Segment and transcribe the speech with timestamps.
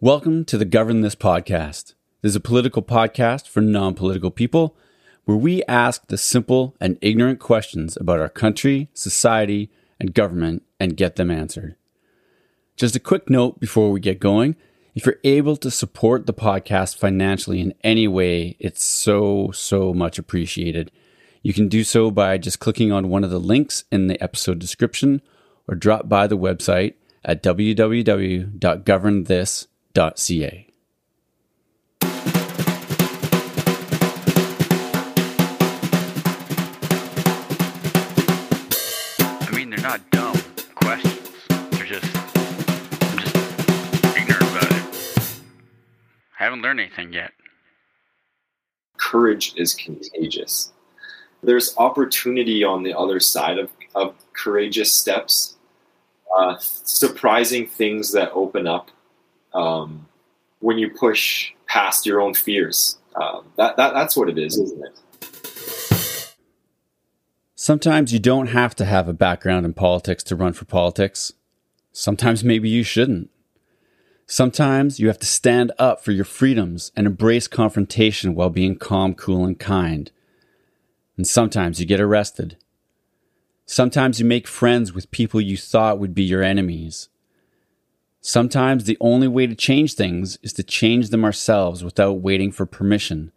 [0.00, 1.94] Welcome to the Govern This podcast.
[2.22, 4.76] This is a political podcast for non political people
[5.24, 10.96] where we ask the simple and ignorant questions about our country, society, and government and
[10.96, 11.74] get them answered.
[12.76, 14.54] Just a quick note before we get going
[14.94, 20.16] if you're able to support the podcast financially in any way, it's so, so much
[20.16, 20.92] appreciated.
[21.42, 24.60] You can do so by just clicking on one of the links in the episode
[24.60, 25.22] description
[25.66, 26.94] or drop by the website
[27.24, 29.66] at www.governthis.com
[29.98, 30.66] ca.
[39.40, 40.36] I mean, they're not dumb
[40.76, 41.30] questions.
[41.48, 43.36] They're just, I'm just
[44.16, 44.84] ignorant about it.
[46.38, 47.32] I haven't learned anything yet.
[48.98, 50.70] Courage is contagious.
[51.42, 55.56] There's opportunity on the other side of, of courageous steps,
[56.36, 58.92] uh, surprising things that open up
[59.54, 60.06] um,
[60.60, 62.98] when you push past your own fears.
[63.14, 66.34] Um, that, that that's what it is, isn't it?
[67.54, 71.32] Sometimes you don't have to have a background in politics to run for politics.
[71.92, 73.30] Sometimes maybe you shouldn't.
[74.26, 79.14] Sometimes you have to stand up for your freedoms and embrace confrontation while being calm,
[79.14, 80.12] cool, and kind.
[81.16, 82.56] And sometimes you get arrested.
[83.66, 87.08] Sometimes you make friends with people you thought would be your enemies.
[88.28, 92.66] Sometimes the only way to change things is to change them ourselves without waiting for
[92.66, 93.32] permission.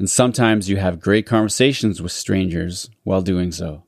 [0.00, 3.84] And sometimes you have great conversations with strangers while doing so.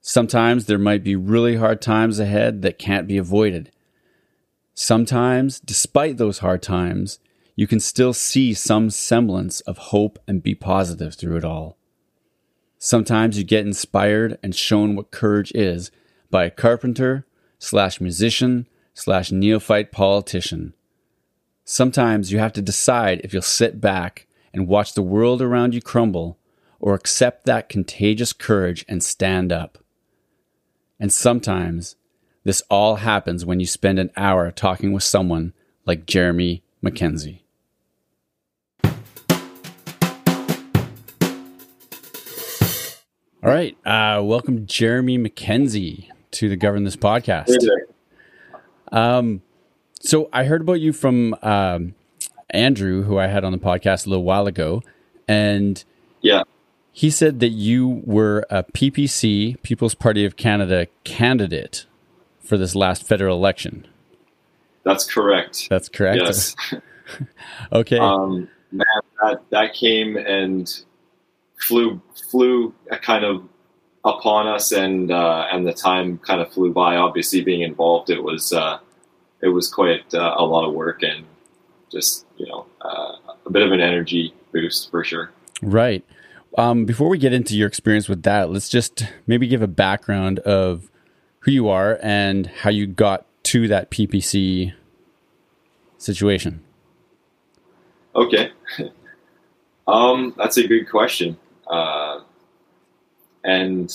[0.00, 3.70] Sometimes there might be really hard times ahead that can't be avoided.
[4.72, 7.18] Sometimes, despite those hard times,
[7.56, 11.76] you can still see some semblance of hope and be positive through it all.
[12.78, 15.90] Sometimes you get inspired and shown what courage is
[16.30, 17.26] by a carpenter
[17.64, 20.74] slash musician slash neophyte politician.
[21.64, 25.80] Sometimes you have to decide if you'll sit back and watch the world around you
[25.80, 26.38] crumble
[26.78, 29.78] or accept that contagious courage and stand up.
[31.00, 31.96] And sometimes
[32.44, 35.54] this all happens when you spend an hour talking with someone
[35.86, 37.40] like Jeremy MacKenzie.
[43.42, 43.76] All right.
[43.84, 47.56] Uh, welcome, Jeremy MacKenzie to the Govern This podcast.
[48.92, 49.42] Um,
[50.00, 51.94] so I heard about you from um,
[52.50, 54.82] Andrew, who I had on the podcast a little while ago,
[55.26, 55.82] and
[56.20, 56.42] yeah,
[56.92, 61.86] he said that you were a PPC, People's Party of Canada candidate
[62.40, 63.86] for this last federal election.
[64.84, 65.68] That's correct.
[65.70, 66.22] That's correct.
[66.24, 66.56] Yes.
[67.72, 67.98] okay.
[67.98, 68.86] Um, man,
[69.22, 70.84] that that came and
[71.56, 73.48] flew flew a kind of
[74.04, 76.96] upon us, and uh, and the time kind of flew by.
[76.96, 78.78] Obviously, being involved, it was uh,
[79.40, 81.24] it was quite uh, a lot of work and
[81.90, 83.16] just you know uh,
[83.46, 85.30] a bit of an energy boost for sure.
[85.62, 86.04] Right.
[86.56, 90.38] Um, before we get into your experience with that, let's just maybe give a background
[90.40, 90.88] of
[91.40, 94.72] who you are and how you got to that PPC
[95.98, 96.62] situation.
[98.14, 98.52] Okay.
[99.88, 101.36] um, that's a good question.
[101.66, 102.20] Uh,
[103.44, 103.94] and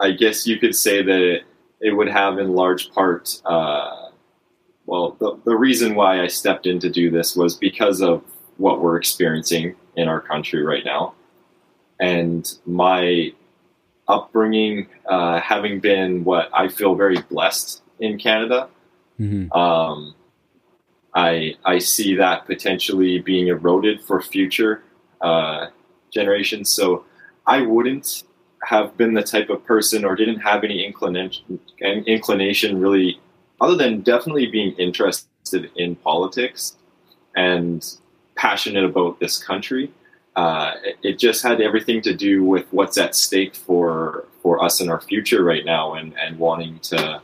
[0.00, 1.44] I guess you could say that it,
[1.80, 4.08] it would have in large part, uh,
[4.86, 8.24] well, the, the reason why I stepped in to do this was because of
[8.56, 11.14] what we're experiencing in our country right now.
[12.00, 13.32] And my
[14.08, 18.68] upbringing, uh, having been what I feel very blessed in Canada,
[19.20, 19.52] mm-hmm.
[19.52, 20.14] um,
[21.14, 24.82] I, I see that potentially being eroded for future
[25.20, 25.66] uh,
[26.10, 26.70] generations.
[26.70, 27.04] So
[27.46, 28.24] I wouldn't
[28.62, 33.18] have been the type of person or didn't have any inclination inclination really
[33.60, 36.76] other than definitely being interested in politics
[37.36, 37.96] and
[38.34, 39.90] passionate about this country
[40.36, 44.88] uh, it, just had everything to do with what's at stake for for us in
[44.88, 47.20] our future right now and and wanting to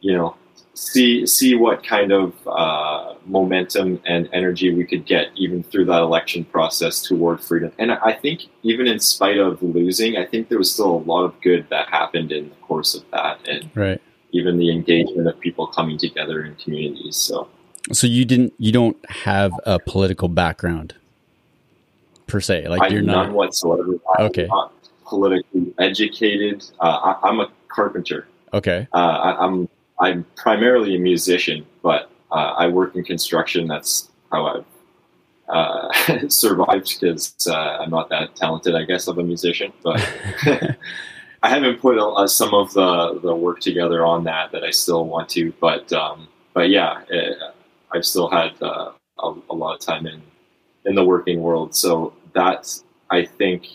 [0.00, 0.36] you know
[0.74, 6.02] see see what kind of uh, momentum and energy we could get even through that
[6.02, 7.72] election process toward freedom.
[7.78, 11.24] And I think even in spite of losing, I think there was still a lot
[11.24, 14.00] of good that happened in the course of that, and right.
[14.32, 17.16] even the engagement of people coming together in communities.
[17.16, 17.48] So,
[17.92, 20.94] so you didn't you don't have a political background
[22.26, 23.94] per se, like you're none not whatsoever.
[24.18, 24.72] Okay, not
[25.04, 26.64] politically educated.
[26.80, 28.26] Uh, I, am a carpenter.
[28.52, 29.68] Okay, uh, I, I'm
[30.00, 33.68] I'm primarily a musician, but uh, I work in construction.
[33.68, 34.64] That's how I've
[35.48, 39.72] uh, survived because uh, I'm not that talented, I guess, of a musician.
[39.82, 40.00] But
[41.42, 45.06] I haven't put uh, some of the the work together on that that I still
[45.06, 47.38] want to, but um, but yeah, it,
[47.92, 50.22] I've still had uh, a, a, lot of time in
[50.86, 52.74] in the working world, so that
[53.10, 53.66] I think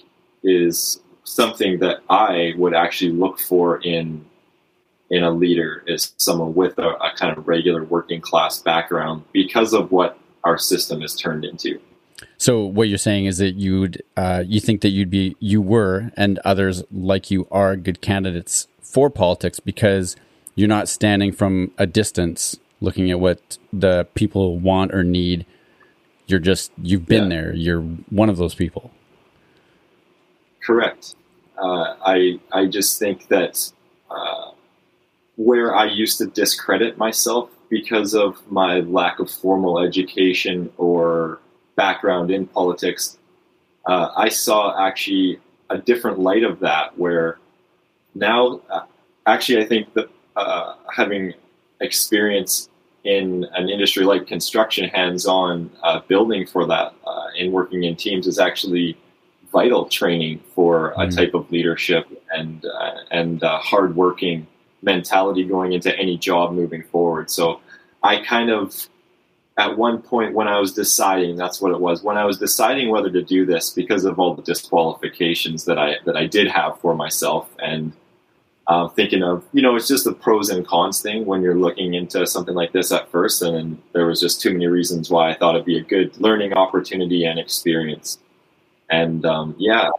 [0.44, 4.26] is something that I would actually look for in
[5.10, 9.74] in a leader is someone with a, a kind of regular working class background because
[9.74, 11.80] of what our system has turned into.
[12.38, 16.12] So what you're saying is that you'd uh, you think that you'd be you were
[16.16, 20.16] and others like you are good candidates for politics because
[20.56, 25.46] you're not standing from a distance looking at what the people want or need.
[26.28, 27.42] You're just you've been yeah.
[27.42, 27.54] there.
[27.54, 28.92] You're one of those people.
[30.66, 31.16] Correct.
[31.58, 33.72] Uh, I I just think that
[34.10, 34.52] uh,
[35.40, 41.40] where I used to discredit myself because of my lack of formal education or
[41.78, 43.18] background in politics,
[43.86, 45.40] uh, I saw actually
[45.70, 46.98] a different light of that.
[46.98, 47.38] Where
[48.16, 48.82] now, uh,
[49.26, 51.34] actually, I think that uh, having
[51.80, 52.68] experience
[53.06, 56.94] in an industry like construction, hands-on uh, building for that,
[57.40, 58.98] and working in teams is actually
[59.54, 61.16] vital training for a mm.
[61.16, 62.66] type of leadership and
[63.10, 64.46] and hardworking
[64.82, 67.30] mentality going into any job moving forward.
[67.30, 67.62] So
[68.04, 68.88] I kind of,
[69.58, 72.90] at one point when I was deciding, that's what it was, when I was deciding
[72.90, 76.80] whether to do this because of all the disqualifications that I that I did have
[76.80, 77.92] for myself, and
[78.68, 81.96] uh, thinking of, you know, it's just the pros and cons thing when you're looking
[81.96, 85.34] into something like this at first, and there was just too many reasons why I
[85.34, 88.20] thought it'd be a good learning opportunity and experience.
[88.90, 89.90] And um, yeah,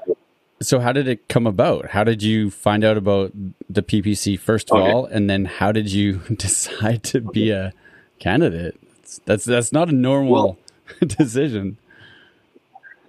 [0.63, 1.91] so how did it come about?
[1.91, 3.33] How did you find out about
[3.69, 4.93] the PPC first of okay.
[4.93, 7.73] all, and then how did you decide to be a
[8.19, 8.79] candidate?
[9.25, 10.59] That's that's not a normal well,
[11.07, 11.79] decision.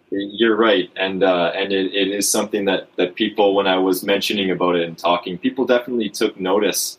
[0.09, 4.03] You're right, and uh, and it, it is something that that people, when I was
[4.03, 6.98] mentioning about it and talking, people definitely took notice,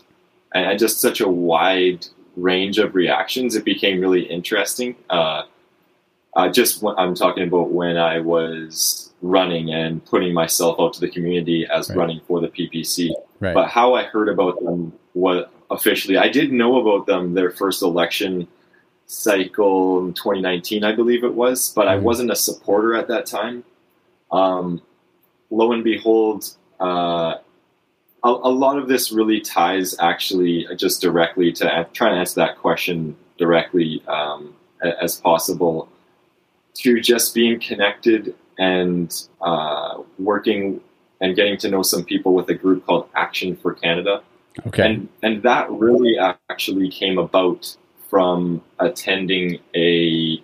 [0.55, 2.07] and just such a wide
[2.37, 3.55] range of reactions.
[3.55, 4.97] It became really interesting.
[5.11, 5.43] Uh,
[6.35, 11.01] uh, just when, I'm talking about when I was running and putting myself out to
[11.01, 11.99] the community as right.
[11.99, 13.11] running for the PPC.
[13.41, 13.55] Right.
[13.55, 17.83] But how I heard about them was officially, I did know about them their first
[17.83, 18.49] election
[19.07, 21.91] cycle in 2019, I believe it was, but mm-hmm.
[21.91, 23.65] I wasn't a supporter at that time.
[24.31, 24.83] Um,
[25.51, 26.49] lo and behold,
[26.81, 27.37] uh,
[28.25, 32.59] a, a, lot of this really ties actually just directly to trying to answer that
[32.59, 35.89] question directly um, as possible
[36.75, 40.81] to just being connected and uh, working
[41.21, 44.23] and getting to know some people with a group called Action for Canada.
[44.67, 44.85] Okay.
[44.85, 47.77] And, and that really actually came about
[48.11, 50.43] from attending a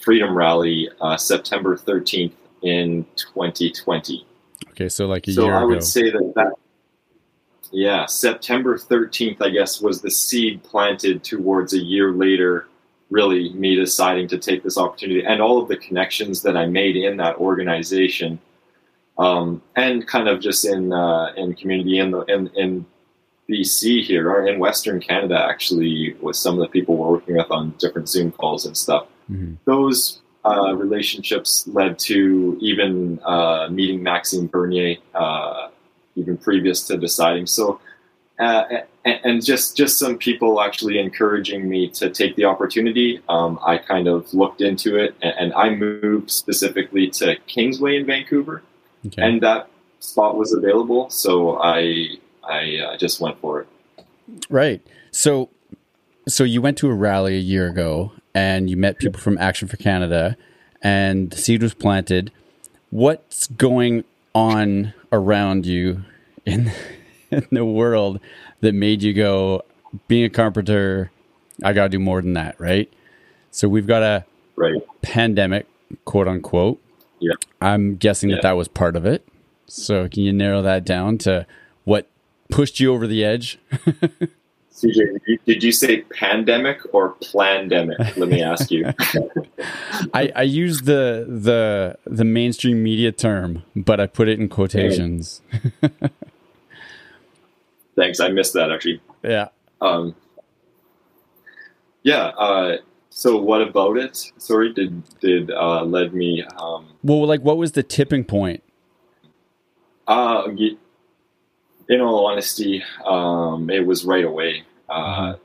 [0.00, 4.24] freedom rally uh, September 13th in 2020.
[4.70, 5.68] Okay, so like a so year I ago.
[5.68, 6.52] would say that that
[7.72, 12.68] yeah, September 13th, I guess, was the seed planted towards a year later
[13.10, 16.96] really me deciding to take this opportunity and all of the connections that I made
[16.96, 18.38] in that organization,
[19.18, 22.86] um, and kind of just in uh, in community in the in, in
[23.48, 27.50] BC here or in Western Canada actually with some of the people we're working with
[27.50, 29.06] on different Zoom calls and stuff.
[29.30, 29.54] Mm-hmm.
[29.64, 35.68] Those uh, relationships led to even uh, meeting Maxime Bernier uh,
[36.16, 37.46] even previous to deciding.
[37.46, 37.80] So
[38.38, 38.64] uh,
[39.04, 43.22] and, and, just just some people actually encouraging me to take the opportunity.
[43.28, 48.04] Um, I kind of looked into it, and, and, I moved specifically to Kingsway in
[48.04, 48.62] Vancouver,
[49.06, 49.22] okay.
[49.22, 53.68] and that spot was available, so I I uh, just went for it.
[54.50, 54.86] Right.
[55.12, 55.48] So
[56.28, 59.66] so you went to a rally a year ago, and you met people from Action
[59.68, 60.36] for Canada,
[60.82, 62.32] and the seed was planted.
[62.90, 66.04] What's going on around you
[66.44, 66.70] in
[67.30, 68.20] in the world
[68.60, 69.62] that made you go,
[70.08, 71.10] being a carpenter,
[71.62, 72.92] I got to do more than that, right?
[73.50, 74.24] So we've got a
[74.56, 74.82] right.
[75.02, 75.66] pandemic,
[76.04, 76.80] quote unquote.
[77.20, 77.34] Yeah.
[77.60, 78.36] I'm guessing yeah.
[78.36, 79.26] that that was part of it.
[79.66, 81.46] So can you narrow that down to
[81.84, 82.08] what
[82.50, 83.58] pushed you over the edge?
[84.76, 88.16] CJ, did you say pandemic or plandemic?
[88.18, 88.92] Let me ask you.
[90.12, 95.40] I, I use the the the mainstream media term, but I put it in quotations.
[97.96, 98.20] Thanks.
[98.20, 99.00] I missed that actually.
[99.22, 99.48] Yeah.
[99.80, 100.14] Um,
[102.02, 102.26] yeah.
[102.38, 102.76] Uh,
[103.10, 104.30] so what about it?
[104.36, 106.44] Sorry, did did uh, led me?
[106.58, 108.62] Um, well, like, what was the tipping point?
[110.06, 110.48] Uh,
[111.88, 114.64] in all honesty, um, it was right away.
[114.88, 115.42] Uh, mm-hmm.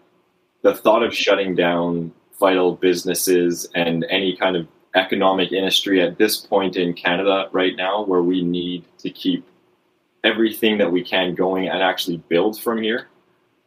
[0.64, 6.38] The thought of shutting down vital businesses and any kind of economic industry at this
[6.38, 9.46] point in Canada right now, where we need to keep
[10.24, 13.08] everything that we can going and actually build from here.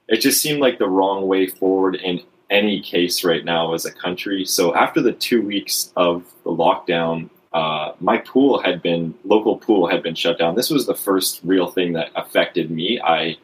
[0.09, 2.21] It just seemed like the wrong way forward in
[2.51, 4.45] any case right now as a country.
[4.45, 9.87] So after the two weeks of the lockdown, uh, my pool had been local pool
[9.87, 10.57] had been shut down.
[10.57, 13.01] This was the first real thing that affected me.
[13.01, 13.39] I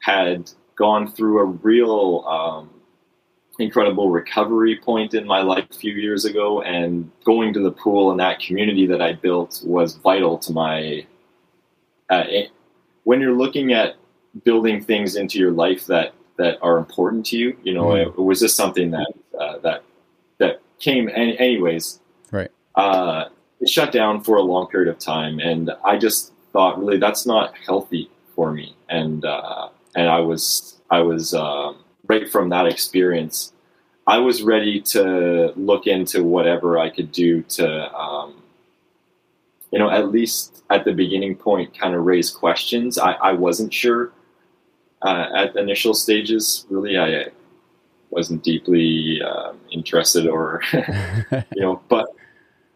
[0.00, 2.70] had gone through a real um,
[3.58, 8.10] incredible recovery point in my life a few years ago, and going to the pool
[8.10, 11.06] and that community that I built was vital to my.
[12.10, 12.50] Uh, it,
[13.04, 13.96] when you're looking at
[14.44, 18.02] building things into your life that that are important to you, you know, mm.
[18.02, 19.82] it, it, was just something that uh, that
[20.38, 22.00] that came any, anyways.
[22.30, 22.50] Right.
[22.74, 23.26] Uh,
[23.60, 27.26] it shut down for a long period of time, and I just thought, really, that's
[27.26, 28.76] not healthy for me.
[28.88, 33.52] And uh, and I was I was um, right from that experience.
[34.06, 38.40] I was ready to look into whatever I could do to, um,
[39.70, 42.98] you know, at least at the beginning point, kind of raise questions.
[42.98, 44.12] I, I wasn't sure
[45.02, 46.66] uh, at the initial stages.
[46.70, 47.26] Really, I
[48.10, 52.08] wasn't deeply uh, interested, or you know, but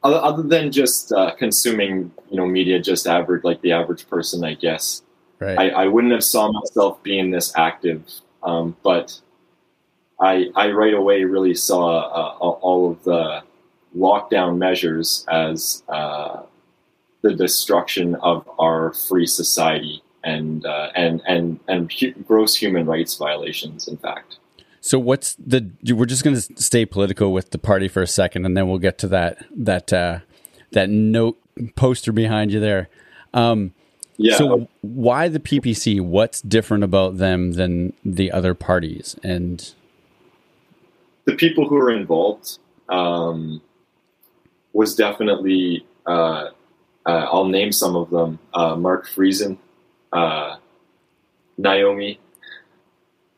[0.03, 4.45] other, other than just uh, consuming, you know, media, just average like the average person,
[4.45, 5.03] I guess.
[5.39, 5.59] Right.
[5.59, 8.05] I, I wouldn't have saw myself being this active,
[8.43, 9.19] um, but
[10.21, 13.43] I, I right away really saw uh, all of the
[13.97, 16.43] lockdown measures as uh,
[17.23, 23.17] the destruction of our free society and uh, and and and hu- gross human rights
[23.17, 23.89] violations.
[23.89, 24.39] In fact.
[24.81, 25.71] So what's the?
[25.93, 28.79] We're just going to stay political with the party for a second, and then we'll
[28.79, 30.21] get to that that uh,
[30.73, 31.39] that note
[31.75, 32.89] poster behind you there.
[33.35, 33.75] Um,
[34.17, 34.37] yeah.
[34.37, 36.01] So why the PPC?
[36.01, 39.17] What's different about them than the other parties?
[39.23, 39.73] And
[41.27, 42.59] the people who are involved
[42.89, 43.61] um,
[44.73, 45.87] was definitely.
[46.07, 46.51] Uh,
[47.07, 49.57] uh, I'll name some of them: uh, Mark Friesen,
[50.13, 50.57] uh,
[51.57, 52.21] Naomi,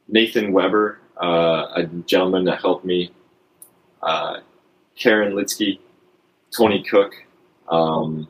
[0.08, 3.12] Nathan Weber, uh, a gentleman that helped me,
[4.02, 4.40] uh,
[4.96, 5.78] Karen Litsky,
[6.56, 7.14] Tony Cook.
[7.68, 8.28] Um,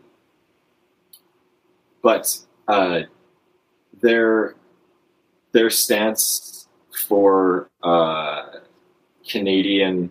[2.03, 2.37] but
[2.69, 3.03] uh,
[4.01, 4.55] their
[5.53, 6.69] their stance
[7.07, 7.71] for
[9.29, 10.11] Canadian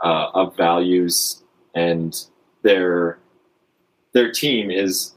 [0.00, 1.42] of values
[1.74, 2.26] and
[2.62, 3.18] their
[4.12, 5.14] their team is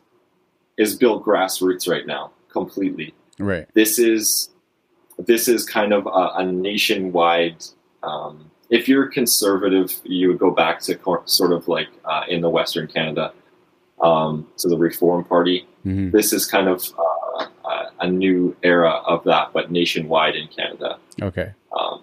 [0.78, 3.14] is built grassroots right now completely.
[3.40, 3.68] Right.
[3.74, 4.50] This is
[5.18, 7.64] this is kind of a, a nationwide.
[8.02, 12.50] Um, if you're conservative, you would go back to sort of like uh, in the
[12.50, 13.34] Western Canada
[14.02, 15.68] um, to the Reform Party.
[15.86, 16.12] Mm-hmm.
[16.12, 17.14] This is kind of uh,
[18.00, 20.98] a new era of that, but nationwide in Canada.
[21.22, 21.54] Okay.
[21.78, 22.02] Um,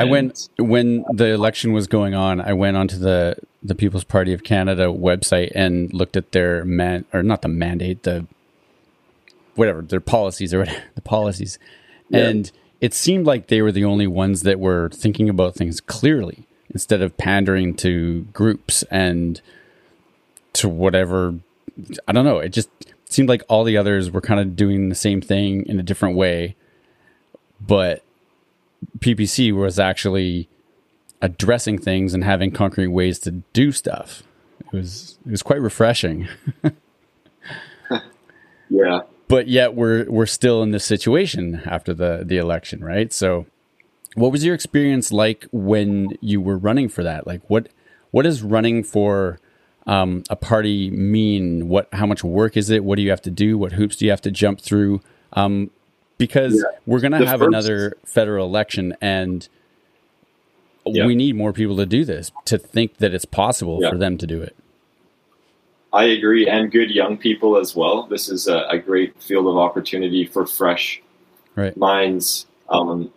[0.00, 2.40] I went when the election was going on.
[2.40, 7.04] I went onto the the People's Party of Canada website and looked at their man
[7.12, 8.26] or not the mandate, the
[9.54, 11.58] whatever their policies or whatever, the policies,
[12.08, 12.28] yeah.
[12.28, 16.46] and it seemed like they were the only ones that were thinking about things clearly
[16.72, 19.40] instead of pandering to groups and
[20.54, 21.34] to whatever.
[22.08, 22.38] I don't know.
[22.38, 22.70] It just
[23.04, 26.16] seemed like all the others were kind of doing the same thing in a different
[26.16, 26.56] way,
[27.60, 28.02] but
[28.98, 30.48] PPC was actually
[31.22, 34.22] addressing things and having concrete ways to do stuff.
[34.60, 36.28] It was it was quite refreshing.
[38.70, 39.00] yeah.
[39.28, 43.12] But yet we're we're still in this situation after the the election, right?
[43.12, 43.46] So
[44.14, 47.26] what was your experience like when you were running for that?
[47.26, 47.68] Like what
[48.10, 49.38] what does running for
[49.86, 51.68] um, a party mean?
[51.68, 52.84] What how much work is it?
[52.84, 53.56] What do you have to do?
[53.56, 55.00] What hoops do you have to jump through?
[55.32, 55.70] Um,
[56.20, 56.78] because yeah.
[56.84, 57.48] we're going to have first.
[57.48, 59.48] another federal election and
[60.84, 61.06] yeah.
[61.06, 63.90] we need more people to do this to think that it's possible yeah.
[63.90, 64.54] for them to do it.
[65.92, 68.04] I agree, and good young people as well.
[68.04, 71.02] This is a, a great field of opportunity for fresh
[71.56, 71.76] right.
[71.76, 72.46] minds.
[72.68, 73.10] Um,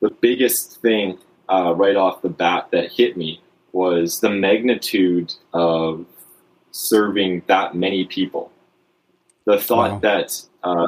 [0.00, 1.18] the biggest thing
[1.48, 3.40] uh, right off the bat that hit me
[3.72, 6.06] was the magnitude of
[6.72, 8.50] serving that many people.
[9.44, 9.98] The thought wow.
[10.00, 10.86] that uh,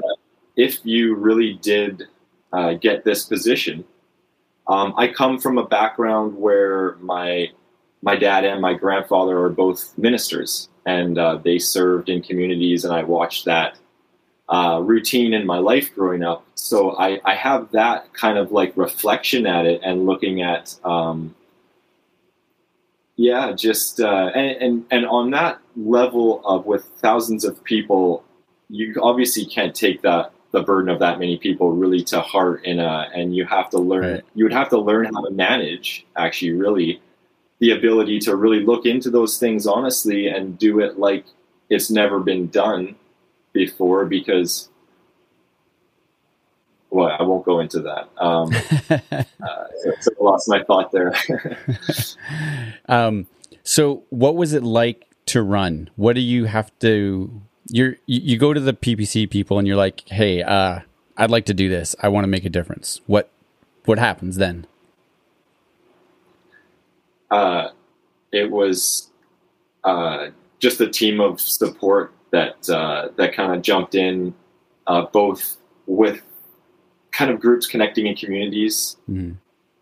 [0.56, 2.09] if you really did
[2.52, 3.85] uh, get this position,
[4.66, 7.50] um, I come from a background where my
[8.02, 12.92] my dad and my grandfather are both ministers, and uh, they served in communities, and
[12.92, 13.78] I watched that
[14.49, 16.44] uh, routine in my life growing up.
[16.54, 21.35] So I, I, have that kind of like reflection at it and looking at, um,
[23.16, 28.25] yeah, just uh, and, and and on that level of with thousands of people,
[28.68, 32.78] you obviously can't take that the burden of that many people really to heart in
[32.78, 34.25] a, and you have to learn right.
[34.35, 37.00] you would have to learn how to manage actually really
[37.59, 41.25] the ability to really look into those things honestly and do it like
[41.71, 42.94] it's never been done
[43.52, 44.68] before because
[46.92, 48.09] well, I won't go into that.
[48.18, 48.52] Um,
[48.90, 49.25] uh,
[50.00, 51.14] so I lost my thought there.
[52.88, 53.26] um,
[53.64, 55.88] so, what was it like to run?
[55.97, 57.42] What do you have to?
[57.73, 60.81] You're you go to the PPC people and you're like, "Hey, uh,
[61.17, 61.97] I'd like to do this.
[62.00, 63.31] I want to make a difference." What
[63.87, 64.67] what happens then?
[67.31, 67.71] Uh,
[68.31, 69.11] it was
[69.85, 74.35] uh, just a team of support that uh, that kind of jumped in,
[74.87, 76.23] uh, both with
[77.11, 79.33] kind of groups connecting in communities, mm-hmm.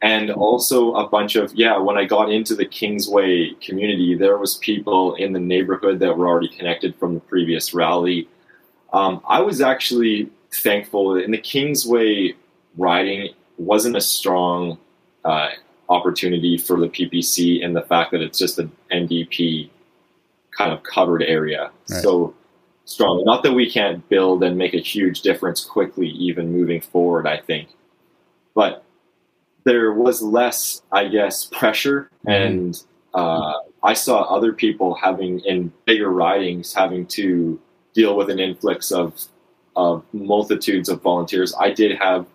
[0.02, 1.78] And also a bunch of yeah.
[1.78, 6.26] When I got into the Kingsway community, there was people in the neighborhood that were
[6.26, 8.28] already connected from the previous rally.
[8.92, 12.34] Um, I was actually thankful in the Kingsway
[12.76, 14.78] riding wasn't a strong
[15.24, 15.50] uh,
[15.88, 19.68] opportunity for the PPC and the fact that it's just an NDP
[20.56, 21.70] kind of covered area.
[21.90, 22.02] Right.
[22.02, 22.34] So
[22.86, 23.22] strong.
[23.24, 27.38] Not that we can't build and make a huge difference quickly, even moving forward, I
[27.38, 27.68] think.
[28.54, 28.84] But
[29.64, 32.10] there was less, I guess, pressure.
[32.26, 32.30] Mm-hmm.
[32.30, 32.82] And
[33.14, 37.60] uh, I saw other people having, in bigger ridings, having to
[37.94, 39.26] deal with an influx of,
[39.76, 41.54] of multitudes of volunteers.
[41.58, 42.26] I did have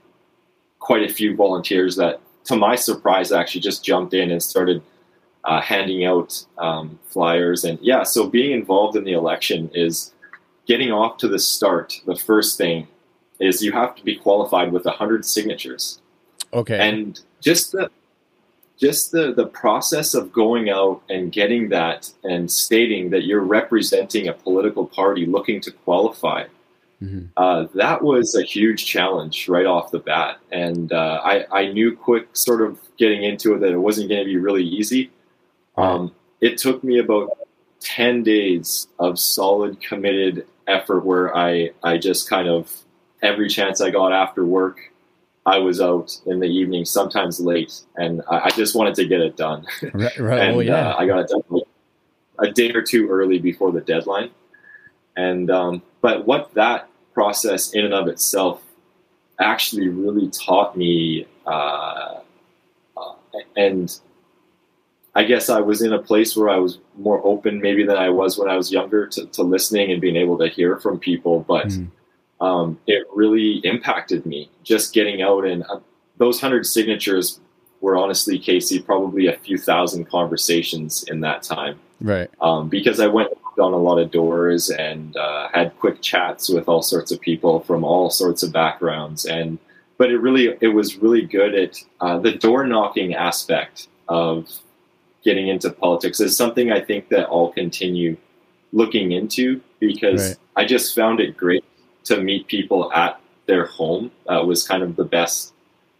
[0.79, 4.81] quite a few volunteers that, to my surprise, actually just jumped in and started
[5.45, 7.63] uh, handing out um, flyers.
[7.63, 10.13] And yeah, so being involved in the election is
[10.65, 12.01] getting off to the start.
[12.05, 12.87] The first thing
[13.39, 15.99] is you have to be qualified with 100 signatures.
[16.53, 16.77] Okay.
[16.77, 17.89] And just the
[18.77, 24.27] just the, the process of going out and getting that and stating that you're representing
[24.27, 26.43] a political party looking to qualify
[27.01, 27.25] Mm-hmm.
[27.35, 30.39] Uh, that was a huge challenge right off the bat.
[30.51, 34.21] And uh, I, I, knew quick, sort of getting into it, that it wasn't going
[34.21, 35.11] to be really easy.
[35.77, 37.37] Um, it took me about
[37.81, 42.73] 10 days of solid, committed effort where I, I just kind of,
[43.21, 44.79] every chance I got after work,
[45.45, 49.21] I was out in the evening, sometimes late, and I, I just wanted to get
[49.21, 49.65] it done.
[49.93, 50.41] Right, right.
[50.47, 50.89] and, oh, yeah.
[50.89, 51.63] Uh, I got it done like
[52.39, 54.31] a day or two early before the deadline.
[55.15, 58.61] And um, but what that process in and of itself
[59.39, 62.19] actually really taught me, uh,
[62.97, 63.13] uh,
[63.55, 63.97] and
[65.13, 68.09] I guess I was in a place where I was more open maybe than I
[68.09, 71.45] was when I was younger to, to listening and being able to hear from people.
[71.47, 71.87] But mm.
[72.41, 75.79] Um, it really impacted me just getting out and uh,
[76.17, 77.39] those hundred signatures
[77.81, 81.79] were honestly, Casey, probably a few thousand conversations in that time.
[82.01, 82.29] Right.
[82.41, 86.67] Um, because I went on a lot of doors and uh, had quick chats with
[86.67, 89.25] all sorts of people from all sorts of backgrounds.
[89.25, 89.59] And
[89.97, 94.49] but it really it was really good at uh, the door knocking aspect of
[95.23, 98.17] getting into politics is something I think that I'll continue
[98.73, 100.37] looking into because right.
[100.63, 101.63] I just found it great
[102.05, 104.11] to meet people at their home.
[104.27, 105.53] Uh, was kind of the best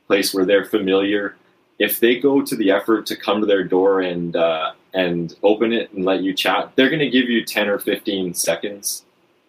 [0.07, 1.35] place where they're familiar.
[1.77, 5.73] If they go to the effort to come to their door and uh, and open
[5.73, 9.03] it and let you chat, they're going to give you 10 or 15 seconds.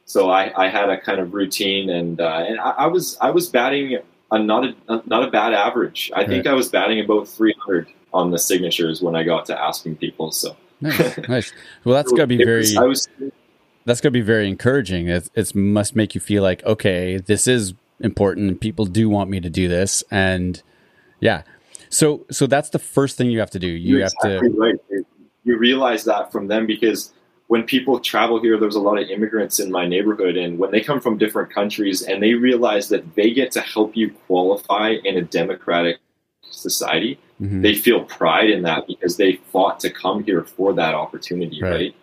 [0.04, 3.30] So I, I had a kind of routine and, uh, and I, I, was, I
[3.30, 3.98] was batting
[4.30, 6.10] a not a, not a bad average.
[6.14, 9.96] I think I was batting about 300 on the signatures when I got to asking
[9.96, 10.32] people.
[10.32, 11.28] So nice.
[11.28, 11.52] nice.
[11.84, 13.08] Well, that's gotta be very, was,
[13.86, 15.08] that's gonna be very encouraging.
[15.08, 18.60] It, it must make you feel like, okay, this is important.
[18.60, 20.04] People do want me to do this.
[20.10, 20.62] And
[21.20, 21.42] yeah,
[21.88, 23.68] so so that's the first thing you have to do.
[23.68, 25.04] You You're have exactly to right
[25.44, 27.12] you realize that from them because
[27.46, 30.80] when people travel here, there's a lot of immigrants in my neighborhood, and when they
[30.80, 35.16] come from different countries and they realize that they get to help you qualify in
[35.16, 35.98] a democratic
[36.50, 37.62] society, mm-hmm.
[37.62, 41.70] they feel pride in that because they fought to come here for that opportunity, right?
[41.70, 41.94] right?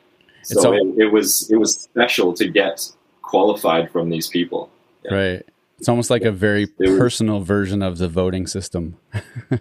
[0.43, 4.69] So all- it, it, was it was special to get qualified from these people.
[5.03, 5.13] Yeah.
[5.13, 5.45] Right.
[5.79, 8.97] It's almost like a very personal version of the voting system.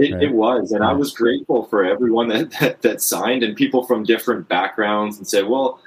[0.00, 0.22] It, right.
[0.22, 4.04] it was, and I was grateful for everyone that, that, that signed and people from
[4.04, 5.80] different backgrounds and said, "Well,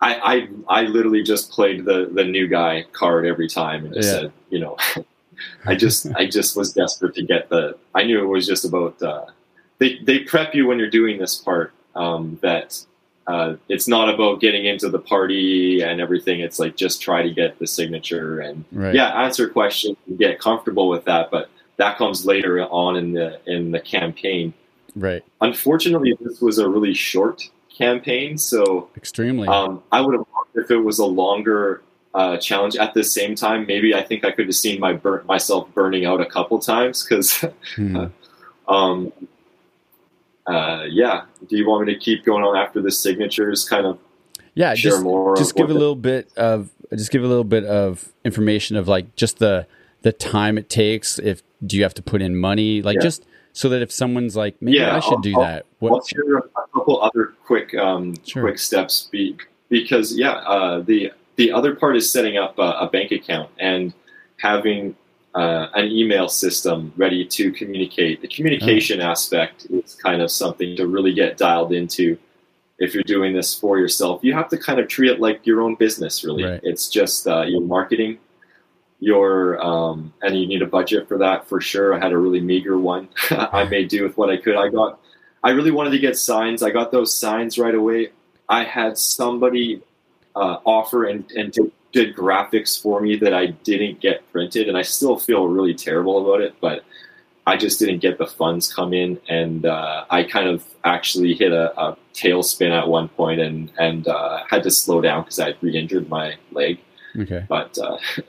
[0.00, 4.08] I I, I literally just played the the new guy card every time and just
[4.08, 4.20] yeah.
[4.20, 4.76] said, you know,
[5.66, 7.78] I just I just was desperate to get the.
[7.94, 9.00] I knew it was just about.
[9.02, 9.26] Uh,
[9.78, 12.84] they they prep you when you're doing this part um, that
[13.26, 16.40] uh, it's not about getting into the party and everything.
[16.40, 18.94] It's like just try to get the signature and right.
[18.94, 23.40] yeah, answer questions, and get comfortable with that, but that comes later on in the
[23.46, 24.52] in the campaign.
[24.94, 25.24] Right.
[25.40, 29.48] Unfortunately, this was a really short campaign, so extremely.
[29.48, 31.82] Um, I would have loved if it was a longer
[32.14, 32.76] uh, challenge.
[32.76, 36.04] At the same time, maybe I think I could have seen my bur- myself burning
[36.04, 37.44] out a couple times because.
[37.76, 38.06] hmm.
[38.68, 39.12] um,
[40.46, 41.22] uh, yeah.
[41.48, 43.68] Do you want me to keep going on after the signatures?
[43.68, 43.98] Kind of.
[44.54, 45.34] Yeah, share just more.
[45.36, 48.86] just give what a little bit of just give a little bit of information of
[48.88, 49.66] like just the
[50.02, 51.18] the time it takes.
[51.18, 52.82] If do you have to put in money?
[52.82, 53.02] Like Yeah.
[53.02, 53.24] just
[53.54, 55.66] so that if someone's like, maybe Yeah, I should I'll- do I'll- that.
[55.82, 56.42] I'll share a
[56.74, 58.42] couple other quick um, Sure.
[58.42, 59.36] quick steps be,
[59.68, 63.94] because yeah, uh, the the other part is setting up a, a bank account and
[64.38, 64.96] having
[65.34, 68.20] uh, an email system ready to communicate.
[68.20, 69.04] The communication Oh.
[69.10, 72.18] aspect is kind of something to really get dialed into.
[72.78, 75.62] If you're doing this for yourself, you have to kind of treat it like your
[75.62, 76.24] own business.
[76.24, 76.60] Really, Right.
[76.62, 78.18] it's just uh, your marketing.
[79.00, 81.92] Your um, and you need a budget for that for sure.
[81.94, 83.08] I had a really meager one.
[83.30, 84.54] I made do with what I could.
[84.56, 85.00] I got
[85.42, 86.62] I really wanted to get signs.
[86.62, 88.10] I got those signs right away.
[88.48, 89.82] I had somebody
[90.36, 94.76] uh, offer and, and did, did graphics for me that I didn't get printed, and
[94.76, 96.54] I still feel really terrible about it.
[96.60, 96.84] But
[97.46, 101.52] I just didn't get the funds come in, and uh, I kind of actually hit
[101.52, 105.46] a, a tailspin at one point, and and uh, had to slow down because I
[105.46, 106.78] had re-injured my leg.
[107.18, 107.44] Okay.
[107.48, 107.98] But uh,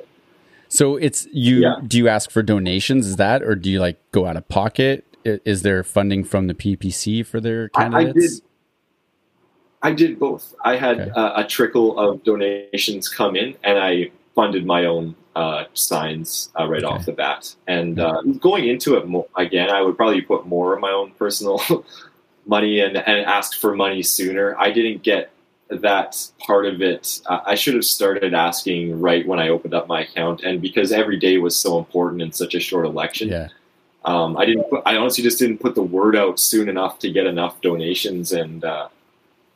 [0.74, 1.60] So it's you.
[1.60, 1.76] Yeah.
[1.86, 3.06] Do you ask for donations?
[3.06, 5.06] Is that, or do you like go out of pocket?
[5.24, 8.40] Is there funding from the PPC for their I, I candidates?
[8.40, 8.50] did.
[9.84, 10.56] I did both.
[10.64, 11.12] I had Okay.
[11.12, 16.68] uh, a trickle of donations come in, and I funded my own uh, signs uh,
[16.68, 16.94] right Okay.
[16.94, 17.54] off the bat.
[17.68, 21.12] And uh, going into it mo- again, I would probably put more of my own
[21.20, 21.60] personal
[22.46, 24.56] money and, and ask for money sooner.
[24.58, 25.32] I didn't get
[25.70, 27.20] that part of it.
[27.26, 30.92] Uh, I should have started asking right when I opened up my account, and because
[30.92, 33.48] every day was so important in such a short election, Yeah.
[34.06, 34.70] um, I didn't.
[34.70, 38.32] Put, I honestly just didn't put the word out soon enough to get enough donations,
[38.34, 38.88] and uh,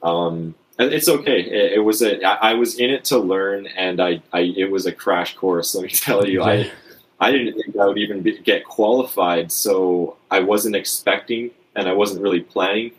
[0.03, 1.41] um, and it's okay.
[1.41, 2.23] It, it was a.
[2.23, 4.53] I, I was in it to learn, and I, I.
[4.55, 5.73] It was a crash course.
[5.75, 6.71] Let me tell you, I.
[7.19, 11.93] I didn't think I would even be, get qualified, so I wasn't expecting, and I
[11.93, 12.91] wasn't really planning.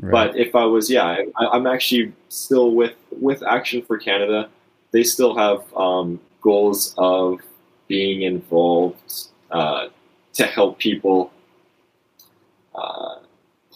[0.00, 0.32] Right.
[0.32, 1.04] But if I was, yeah,
[1.36, 4.48] I, I'm actually still with with Action for Canada.
[4.92, 7.40] They still have um, goals of
[7.86, 9.88] being involved uh,
[10.34, 11.30] to help people
[12.74, 13.16] uh,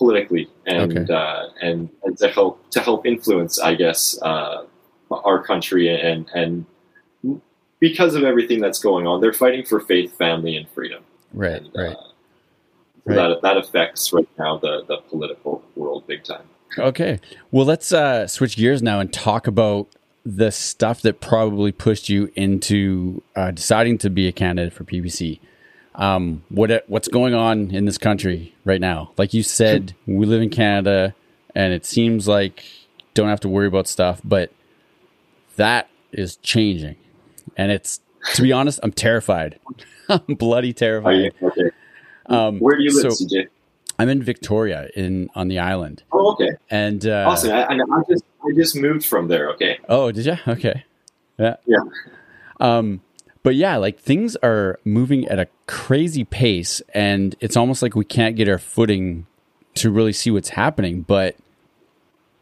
[0.01, 1.13] politically and Okay.
[1.13, 4.65] uh, and and to help to help influence, I guess, uh,
[5.11, 6.65] our country and and
[7.81, 11.03] because of everything that's going on, they're fighting for faith, family, and freedom.
[11.33, 11.63] right.
[11.63, 11.97] And, Right.
[11.97, 12.01] uh,
[13.07, 13.17] Right.
[13.17, 16.47] That that affects right now the the political world big time.
[16.79, 17.19] Okay.
[17.51, 19.89] Well, let's uh, switch gears now and talk about
[20.25, 25.41] the stuff that probably pushed you into uh, deciding to be a candidate for PPC.
[26.01, 29.13] Um, what what's going on in this country right now?
[29.19, 31.15] Like you said, we live in Canada,
[31.55, 32.65] and it seems like
[33.13, 34.51] don't have to worry about stuff, but
[35.57, 36.97] that is changing,
[37.55, 38.01] and it's
[38.35, 39.59] to be honest, I'm terrified.
[40.09, 41.35] I'm bloody Are terrified.
[41.43, 41.71] okay?
[42.27, 43.49] Um, Where do you live, so CJ?
[43.99, 47.51] I'm in Victoria, in on the island, Oh, okay, and uh, awesome.
[47.53, 49.51] I, I I just I just moved from there.
[49.51, 50.39] Okay, Oh, did you?
[50.49, 50.85] Okay.
[51.39, 51.57] Yeah.
[51.67, 51.79] Yeah.
[52.59, 53.03] Um,
[53.43, 58.05] but yeah, like things are moving at a crazy pace, and it's almost like we
[58.05, 59.27] can't get our footing
[59.75, 61.03] to really see what's happening.
[61.03, 61.37] But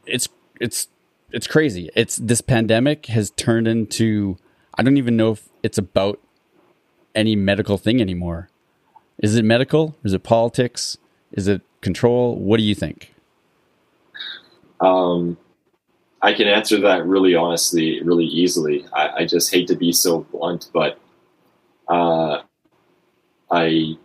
[0.07, 0.29] it's
[0.61, 0.89] it's
[1.31, 1.91] it's crazy.
[1.95, 4.37] It's this pandemic has turned into
[4.75, 6.21] I don't even know if it's about
[7.15, 8.49] any medical thing anymore.
[9.19, 9.97] Is it medical?
[10.05, 10.97] Is it politics?
[11.33, 12.37] Is it control?
[12.37, 13.13] What do you think?
[14.81, 15.37] um,
[16.21, 18.87] I can answer that really honestly, really easily.
[18.93, 20.99] I, I just hate to be so blunt, but
[21.89, 22.43] uh,
[23.51, 23.97] I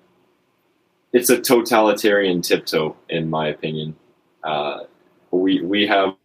[1.11, 3.95] it's a totalitarian tiptoe, in my opinion.
[4.43, 4.81] Uh,
[5.31, 6.15] we we have,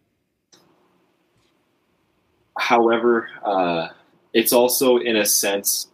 [2.57, 3.89] however, uh,
[4.33, 5.87] it's also in a sense.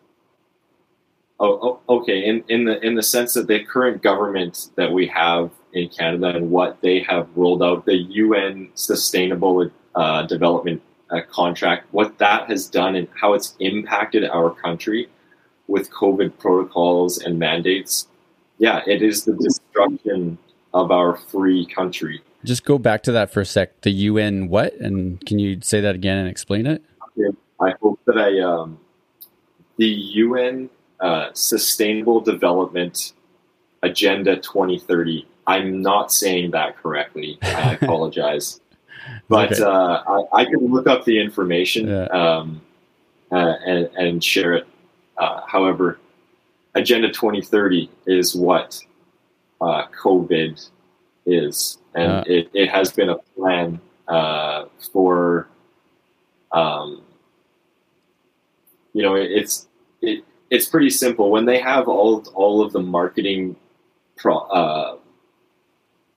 [1.39, 2.25] Oh, oh, okay.
[2.25, 6.35] In in the in the sense that the current government that we have in Canada
[6.35, 12.49] and what they have rolled out, the UN Sustainable uh, Development uh, Contract, what that
[12.49, 15.09] has done and how it's impacted our country
[15.67, 18.07] with COVID protocols and mandates.
[18.57, 20.37] Yeah, it is the destruction
[20.73, 22.21] of our free country.
[22.43, 23.81] Just go back to that for a sec.
[23.81, 24.75] The UN what?
[24.75, 26.83] And can you say that again and explain it?
[27.59, 28.77] I hope that I um,
[29.77, 33.13] the UN uh, Sustainable Development
[33.81, 35.25] Agenda 2030.
[35.47, 37.37] I'm not saying that correctly.
[37.41, 38.59] I apologize,
[39.29, 39.63] but Okay.
[39.63, 39.67] uh,
[40.07, 42.05] I, I can look up the information Yeah.
[42.05, 42.61] um,
[43.31, 44.67] uh, and, and share it.
[45.17, 45.99] Uh, however,
[46.75, 48.79] Agenda 2030 is what
[49.61, 50.69] uh, COVID
[51.25, 55.47] is, and it, it has been a plan uh, for.
[56.51, 57.01] Um,
[58.93, 59.67] you know, it, it's
[60.01, 63.55] it, it's pretty simple when they have all all of the marketing
[64.17, 64.97] pro, uh,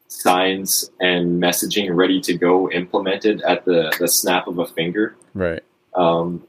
[0.09, 5.17] signs and messaging ready to go implemented at the, the snap of a finger.
[5.35, 5.63] Right.
[5.95, 6.47] Um,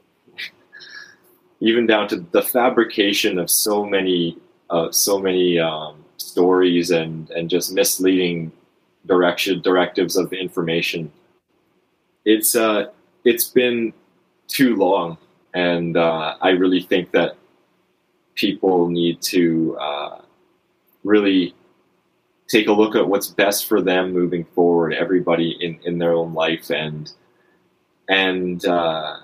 [1.60, 4.38] even down to the fabrication of so many
[4.70, 8.52] uh, so many um, stories and and just misleading
[9.06, 11.12] direction directives of information.
[12.24, 12.90] It's uh
[13.24, 13.92] it's been
[14.48, 15.18] too long,
[15.54, 17.36] and uh, I really think that
[18.34, 20.18] people need to uh,
[21.04, 21.54] really
[22.50, 24.92] take a look at what's best for them moving forward.
[24.92, 27.10] Everybody in in their own life and
[28.08, 29.18] and uh,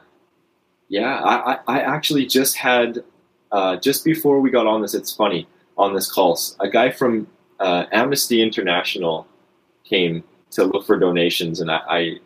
[0.89, 3.03] yeah, I, I actually just had
[3.51, 4.95] uh, just before we got on this.
[4.95, 6.39] It's funny on this call.
[6.61, 7.27] A guy from
[7.59, 9.27] uh, Amnesty International
[9.85, 12.17] came to look for donations, and I, I,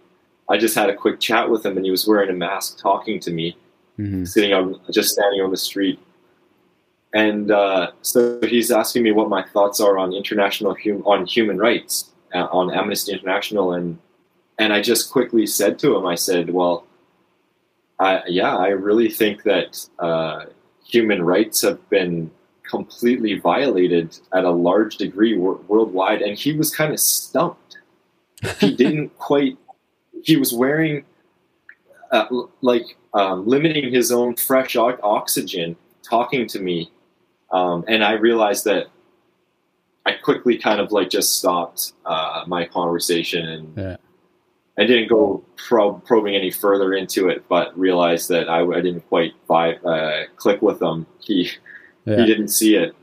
[0.51, 3.19] I just had a quick chat with him, and he was wearing a mask, talking
[3.21, 3.57] to me,
[3.99, 4.27] Mhm.
[4.29, 5.99] sitting on just standing on the street.
[7.13, 11.59] And uh, so he's asking me what my thoughts are on international hum- on human
[11.59, 13.99] rights uh, on Amnesty International, and
[14.59, 16.87] and I just quickly said to him, I said, well,
[17.99, 20.45] I, yeah, I really think that uh,
[20.87, 22.31] human rights have been
[22.69, 27.79] completely violated at a large degree wor- worldwide, and he was kind of stumped.
[28.59, 29.59] He didn't quite.
[30.23, 31.05] He was wearing
[32.11, 32.27] uh,
[32.61, 36.91] like um, limiting his own fresh o- oxygen, talking to me,
[37.53, 38.87] um, and I realized that
[40.07, 43.97] I quickly kind of like just stopped uh, my conversation and Yeah.
[44.79, 49.03] I didn't go prob- probing any further into it, but realized that I, I didn't
[49.09, 51.07] quite vibe, uh, click with him.
[51.21, 51.51] He
[52.07, 52.17] Yeah.
[52.17, 52.95] he didn't see it.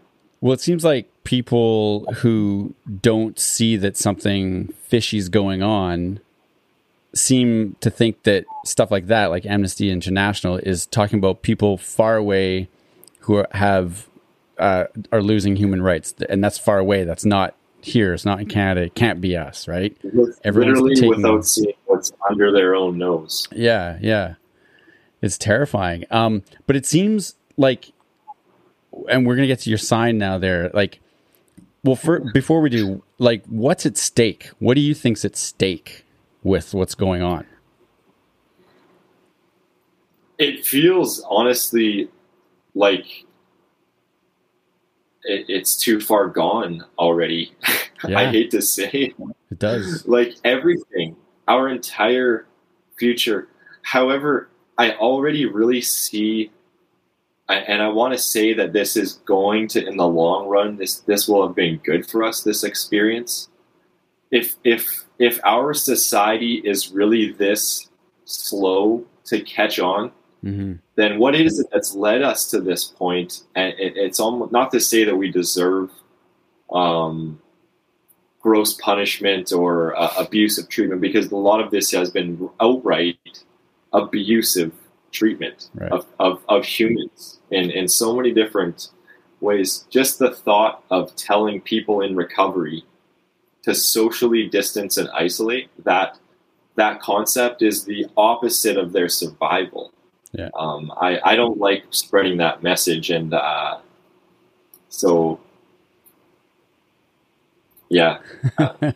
[0.42, 6.20] Well, it seems like people who don't see that something fishy's going on
[7.14, 12.16] seem to think that stuff like that, like Amnesty International, is talking about people far
[12.16, 12.70] away
[13.22, 14.08] who are, have
[14.60, 17.04] uh, are losing human rights, and that's far away.
[17.04, 18.14] That's not here.
[18.14, 18.88] It's not in Canada.
[18.88, 19.96] It can't be us, right?
[20.44, 23.48] Everyone's Literally without seeing what's under their own nose.
[23.52, 24.36] Yeah, yeah.
[25.22, 26.06] It's terrifying.
[26.12, 27.92] Um, but it seems like,
[29.10, 30.38] and we're gonna get to your sign now.
[30.38, 31.00] There, like,
[31.84, 34.50] well, for before we do, like, what's at stake?
[34.60, 36.06] What do you think's at stake
[36.44, 37.46] with what's going on?
[40.38, 42.10] It feels honestly
[42.76, 43.26] like
[45.28, 47.54] it, it's too far gone already.
[48.04, 49.14] I hate to say,
[49.52, 50.08] It does.
[50.08, 51.16] like everything,
[51.48, 52.46] our entire
[52.98, 53.48] future.
[53.82, 56.52] However, I already really see,
[57.50, 60.78] I- and I want to say that this is going to, in the long run,
[60.78, 62.42] this this will have been good for us.
[62.44, 63.50] This experience,
[64.32, 67.90] if if if our society is really this
[68.26, 73.44] slow to catch on, hmm then what is it that's led us to this point?
[73.56, 75.92] And it, it's almost not to say that we deserve
[76.72, 77.40] um,
[78.42, 83.44] gross punishment or uh, abusive treatment, because a lot of this has been outright
[83.94, 84.74] abusive
[85.12, 85.92] treatment Right.
[85.92, 88.90] of, of, of humans in, in so many different
[89.40, 89.86] ways.
[89.92, 92.84] Just the thought of telling people in recovery
[93.64, 96.18] to socially distance and isolate that
[96.76, 99.92] that concept is the opposite of their survival.
[100.34, 100.50] Yeah.
[100.56, 103.80] Um, I, I don't like spreading that message, and uh,
[104.90, 105.40] so
[107.90, 108.20] yeah,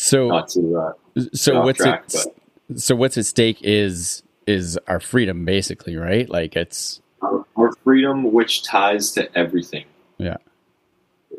[0.00, 5.00] So, not to uh, so what's track, at, so what's at stake is is our
[5.00, 6.30] freedom, basically, right?
[6.30, 9.86] Like it's our, our freedom, which ties to everything.
[10.18, 10.36] Yeah.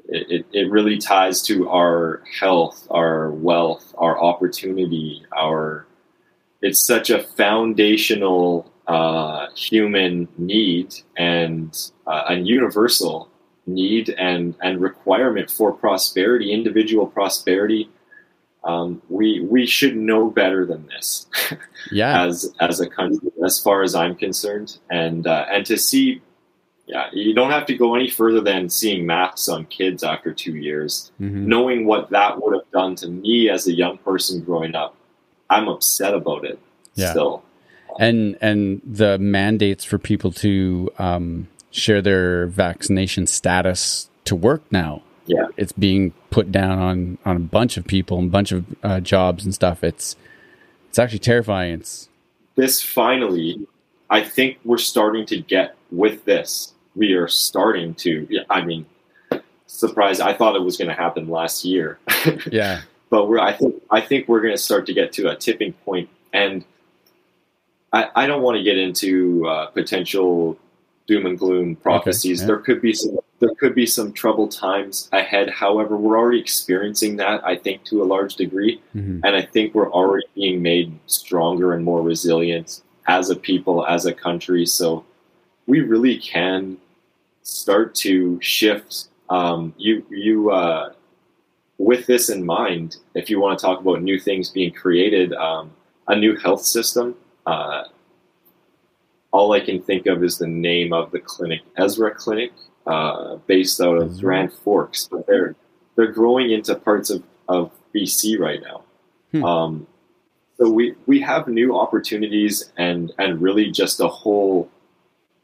[0.09, 5.85] It, it, it really ties to our health, our wealth, our opportunity, our.
[6.61, 13.29] It's such a foundational uh, human need and uh, a universal
[13.67, 17.89] need and, and requirement for prosperity, individual prosperity.
[18.63, 21.27] Um, we we should know better than this
[21.91, 26.21] yeah, as as a country, as far as I'm concerned, and uh, and to see,
[26.85, 30.55] yeah, you don't have to go any further than seeing masks on kids after two
[30.57, 31.45] years, Mhm.
[31.45, 34.93] knowing what that would have done to me as a young person growing up.
[35.49, 36.59] I'm upset about it.
[36.95, 37.11] Yeah.
[37.11, 37.43] Still,
[37.99, 45.01] and and the mandates for people to um, share their vaccination status to work now.
[45.25, 45.45] Yeah.
[45.57, 48.99] it's being put down on on a bunch of people and a bunch of uh,
[48.99, 49.83] jobs and stuff.
[49.83, 50.15] It's
[50.89, 51.75] it's actually terrifying.
[51.75, 52.09] It's
[52.55, 53.67] this finally,
[54.09, 56.73] I think we're starting to get with this.
[56.95, 58.27] We are starting to.
[58.49, 58.87] I mean,
[59.67, 60.19] surprise!
[60.19, 61.99] I thought it was going to happen last year.
[62.51, 65.35] yeah, but we're I think I think we're going to start to get to a
[65.35, 66.65] tipping point, and
[67.93, 70.57] I, I don't want to get into uh, potential
[71.07, 72.41] doom and gloom prophecies.
[72.41, 72.47] yeah.
[72.47, 75.49] There could be some there could be some troubled times ahead.
[75.49, 78.81] However, we're already experiencing that, I think, to a large degree.
[78.93, 79.21] Mhm.
[79.23, 84.05] And I think we're already being made stronger and more resilient as a people, as
[84.05, 84.65] a country.
[84.65, 85.05] So
[85.67, 86.77] we really can
[87.43, 89.05] start to shift.
[89.29, 90.91] Um, you, you, uh,
[91.77, 95.71] with this in mind, if you want to talk about new things being created, um,
[96.09, 97.15] a new health system,
[97.49, 97.83] uh,
[99.31, 102.51] all I can think of is the name of the clinic, Ezra Clinic,
[102.85, 104.21] uh, based out of Ezra.
[104.21, 105.07] Grand Forks.
[105.11, 105.55] But they're
[105.95, 108.83] they're growing into parts of, of BC right now.
[109.31, 109.43] Hmm.
[109.43, 109.87] Um,
[110.57, 114.69] so we we have new opportunities and and really just a whole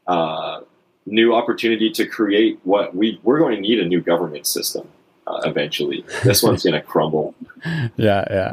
[0.06, 0.60] uh,
[1.06, 4.88] new opportunity to create what we we're going to need a new government system
[5.26, 6.04] uh, eventually.
[6.22, 7.34] This one's going to crumble,
[7.96, 8.52] Yeah, yeah.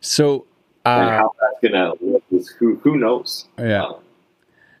[0.00, 0.46] So,
[0.86, 2.19] uh, how that's going to
[2.58, 3.46] who who knows.
[3.58, 3.84] yeah.
[3.84, 3.94] Um,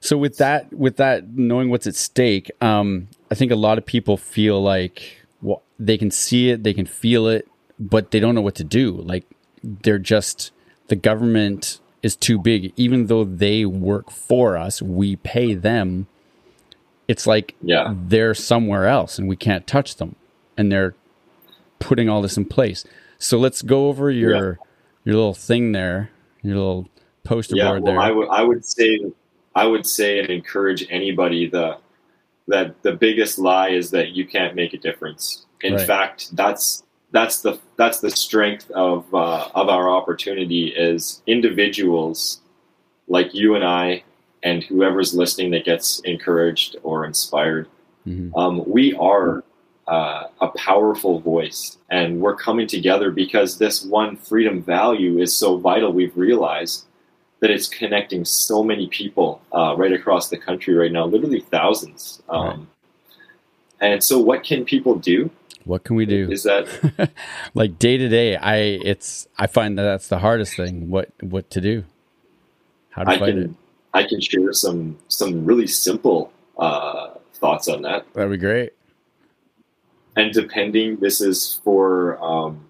[0.02, 3.84] So with that, with that, knowing what's at stake, um, I think a lot of
[3.84, 7.46] people feel like well, they can see it, they can feel it,
[7.78, 8.92] but they don't know what to do.
[8.92, 9.24] Like
[9.62, 10.52] they're just
[10.88, 16.06] the government is too big, even though they work for us, we pay them.
[17.08, 17.94] It's like Yeah.
[18.08, 20.14] they're somewhere else, and we can't touch them,
[20.56, 20.94] and they're
[21.78, 22.84] putting all this in place.
[23.18, 24.58] So let's go over your
[25.04, 26.10] your little thing there,
[26.42, 26.88] your little
[27.24, 28.30] poster yeah, board well, there.
[28.30, 29.00] I would say
[29.54, 31.78] I would say and encourage anybody the
[32.48, 35.46] that the biggest lie is that you can't make a difference.
[35.62, 35.86] In Right.
[35.86, 42.40] fact, that's that's the that's the strength of uh, of our opportunity is individuals
[43.08, 44.04] like you and I
[44.42, 47.68] and whoever's listening that gets encouraged or inspired.
[48.06, 48.30] Mhm.
[48.36, 49.44] Um, we are
[49.86, 55.56] uh, a powerful voice, and we're coming together because this one freedom value is so
[55.56, 55.92] vital.
[55.92, 56.86] We've realized
[57.40, 62.22] that it's connecting so many people uh, right across the country right now, literally thousands.
[62.28, 62.66] Um, Right.
[63.82, 65.30] And so, what can people do?
[65.64, 66.30] What can we do?
[66.30, 67.10] Is that
[67.54, 70.90] like day to day, I it's I find that that's the hardest thing.
[70.90, 71.84] What what to do?
[72.90, 73.50] How to I fight can it?
[73.94, 78.04] I can share some some really simple uh, thoughts on that.
[78.12, 78.74] That'd be great.
[80.16, 82.66] and depending this is for um,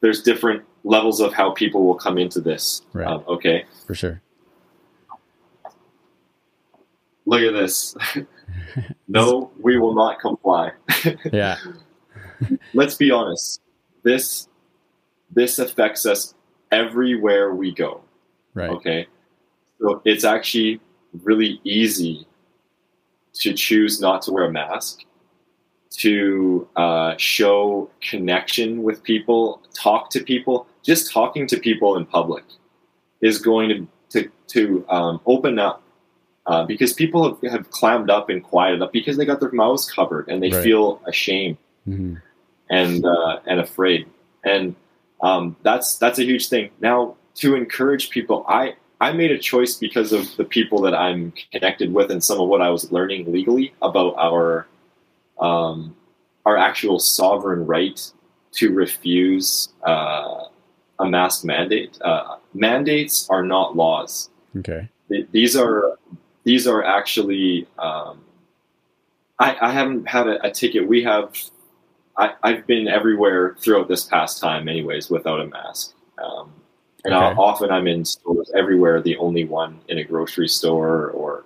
[0.00, 3.06] there's different levels of how people will come into this Right.
[3.06, 4.20] Um, okay For sure.
[7.26, 7.94] look at this
[9.08, 10.72] no we will not comply
[11.32, 11.56] Yeah.
[12.74, 13.60] let's be honest
[14.02, 14.48] this
[15.30, 16.34] this affects us
[16.70, 18.00] everywhere we go
[18.54, 18.70] Right.
[18.70, 19.06] okay
[19.80, 20.80] so it's actually
[21.22, 22.26] really easy
[23.34, 25.00] to choose not to wear a mask
[25.90, 32.44] to uh, show connection with people talk to people just talking to people in public
[33.20, 35.82] is going to to, to um, open up
[36.46, 39.90] uh, because people have, have clammed up and quieted up because they got their mouths
[39.90, 40.62] covered and they Right.
[40.62, 42.16] feel ashamed hmm
[42.72, 44.08] and uh, and afraid,
[44.44, 44.74] and
[45.20, 46.70] um, that's that's a huge thing.
[46.80, 51.32] Now, to encourage people, I I made a choice because of the people that I'm
[51.52, 54.66] connected with and some of what I was learning legally about our
[55.38, 55.94] um,
[56.46, 58.00] our actual sovereign right
[58.52, 60.44] to refuse uh,
[61.02, 61.98] a mask mandate.
[62.00, 64.30] Uh, mandates are not laws.
[64.58, 64.88] Okay.
[65.08, 65.98] Th- These are
[66.44, 67.66] these are actually.
[67.78, 68.20] Um,
[69.38, 70.86] I, I haven't had a, a ticket.
[70.88, 71.36] We have.
[72.16, 75.94] I, I've been everywhere throughout this past time, anyways, without a mask.
[76.22, 76.52] Um,
[77.04, 77.34] and Okay.
[77.36, 81.42] Often I'm in stores everywhere, the only one in a grocery store or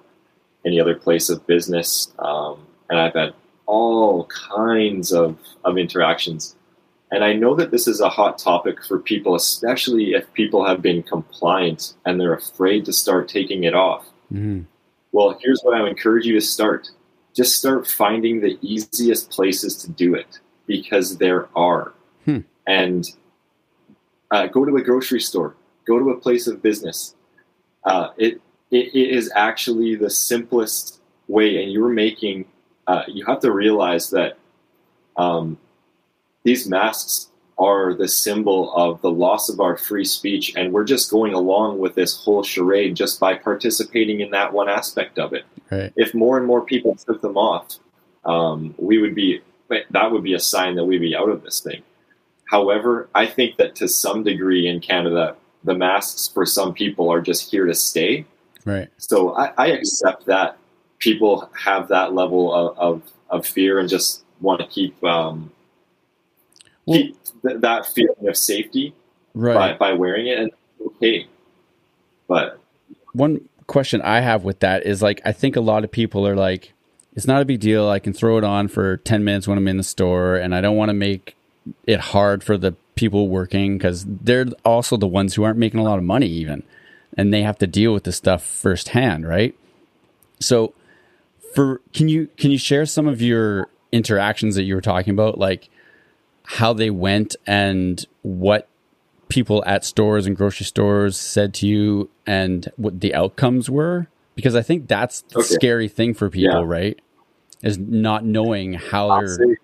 [0.66, 2.12] any other place of business.
[2.18, 2.58] Um,
[2.90, 3.32] and I've had
[3.66, 6.56] all kinds of, of interactions.
[7.12, 10.82] And I know that this is a hot topic for people, especially if people have
[10.82, 14.04] been compliant and they're afraid to start taking it off.
[14.28, 14.62] hmm
[15.12, 16.90] Well, here's what I would encourage you to start.
[17.34, 21.92] Just start finding the easiest places to do it because there are.
[22.24, 22.40] Hmm.
[22.66, 23.08] And
[24.32, 25.54] uh, go to a grocery store,
[25.86, 27.14] go to a place of business.
[27.84, 28.40] Uh, it,
[28.72, 32.46] it, it is actually the simplest way, and you're making,
[32.88, 34.38] uh, you have to realize that
[35.16, 35.56] um,
[36.46, 37.28] these masks
[37.58, 41.78] are the symbol of the loss of our free speech, and we're just going along
[41.78, 45.44] with this whole charade just by participating in that one aspect of it.
[45.72, 45.92] Right.
[45.96, 47.78] If more and more people took them off,
[48.24, 49.40] um, we would be
[49.90, 51.82] that would be a sign that we'd be out of this thing.
[52.48, 55.34] However, I think that to some degree in Canada,
[55.64, 58.24] the masks for some people are just here to stay.
[58.64, 58.88] Right.
[58.98, 60.58] So I, I accept that
[61.00, 65.50] people have that level of, of, of fear and just want to keep um,
[66.86, 68.94] Th- that feeling of safety
[69.34, 69.78] Right.
[69.78, 70.38] by, by wearing it.
[70.38, 70.50] And
[70.86, 71.26] okay,
[72.28, 72.58] but
[73.12, 76.36] One question I have with that is like I think a lot of people are
[76.36, 76.72] like,
[77.14, 77.88] it's not a big deal.
[77.88, 80.60] I can throw it on for ten minutes when I'm in the store, and I
[80.60, 81.34] don't want to make
[81.86, 85.82] it hard for the people working because they're also the ones who aren't making a
[85.82, 86.62] lot of money even,
[87.16, 89.54] and they have to deal with this stuff firsthand, right?
[90.40, 90.72] So,
[91.54, 95.38] for can you can you share some of your interactions that you were talking about,
[95.38, 95.68] like
[96.46, 98.68] how they went and what
[99.28, 104.06] people at stores and grocery stores said to you and what the outcomes were?
[104.36, 105.54] Because I think that's the Okay.
[105.54, 106.66] scary thing for people, Yeah.
[106.66, 107.00] right?
[107.62, 109.56] Is not knowing how I'll they're.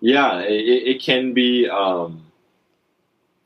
[0.00, 0.52] Yeah, it,
[0.96, 2.24] it can be um,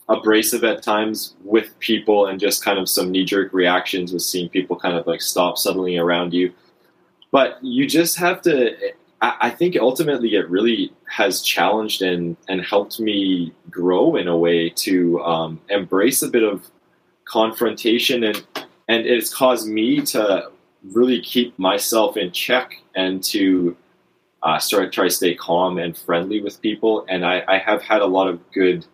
[0.08, 4.48] abrasive at times with people and just kind of some knee jerk reactions with seeing
[4.48, 6.52] people kind of like stop suddenly around you.
[7.30, 8.74] But you just have to,
[9.20, 14.36] I, I think ultimately it really has challenged and, and helped me grow in a
[14.36, 16.70] way to um, embrace a bit of
[17.24, 18.44] confrontation and,
[18.88, 20.50] and it's caused me to
[20.92, 23.76] really keep myself in check and to
[24.42, 27.04] uh, start try to stay calm and friendly with people.
[27.08, 28.86] And I, I have had a lot of good.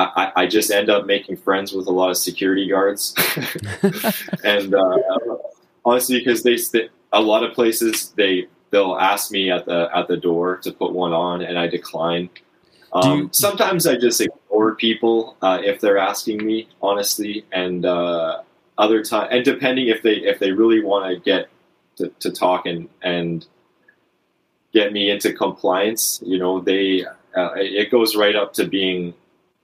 [0.00, 3.16] I, I just end up making friends with a lot of security guards,
[4.44, 4.96] and uh,
[5.84, 10.08] honestly, because they st- a lot of places they they'll ask me at the at
[10.08, 12.30] the door to put one on, and I decline.
[12.92, 18.42] Um, you- sometimes I just ignore people uh, if they're asking me, honestly, and uh,
[18.78, 21.48] other time and depending if they if they really want to get
[21.96, 23.46] to, to talk and and
[24.72, 27.04] get me into compliance, you know, they
[27.36, 29.14] uh, it goes right up to being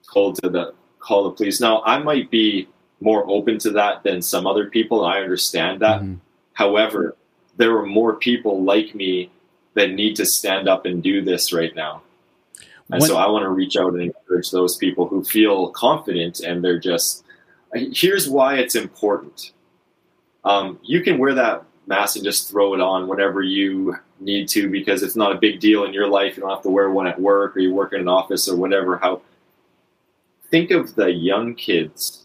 [0.07, 1.61] called to the call the police.
[1.61, 2.69] Now, I might be
[3.01, 5.05] more open to that than some other people.
[5.05, 6.01] I understand that.
[6.01, 6.19] Mhm.
[6.55, 7.17] However,
[7.57, 9.31] there are more people like me
[9.75, 12.03] that need to stand up and do this right now.
[12.91, 16.41] And When- so I want to reach out and encourage those people who feel confident
[16.41, 17.25] and they're just.
[17.75, 19.51] Here's why it's important.
[20.45, 24.71] Um, you can wear that mask and just throw it on whenever you need to
[24.71, 26.37] because it's not a big deal in your life.
[26.37, 28.57] You don't have to wear one at work or you work in an office or
[28.57, 28.97] whatever.
[28.99, 29.23] How
[30.51, 32.24] think of the young kids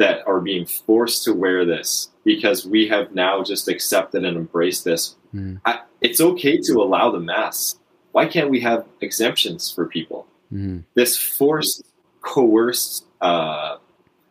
[0.00, 4.82] that are being forced to wear this because we have now just accepted and embraced
[4.82, 5.14] this.
[5.34, 5.60] Mhm.
[5.66, 7.78] I, it's okay to allow the masks.
[8.12, 10.26] Why can't we have exemptions for people?
[10.52, 10.84] Mhm.
[10.94, 11.84] This forced,
[12.22, 13.76] coerced, uh,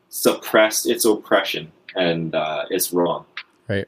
[0.09, 3.25] suppressed, it's oppression and uh, it's wrong.
[3.67, 3.87] right.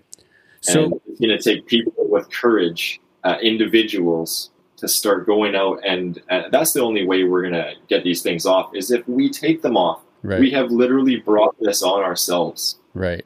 [0.62, 5.80] So and it's going to take people with courage, uh, individuals, to start going out,
[5.84, 8.70] and uh, that's the only way we're going to get these things off.
[8.76, 10.02] Is if we take them off.
[10.24, 13.26] Right, We have literally brought this on ourselves right.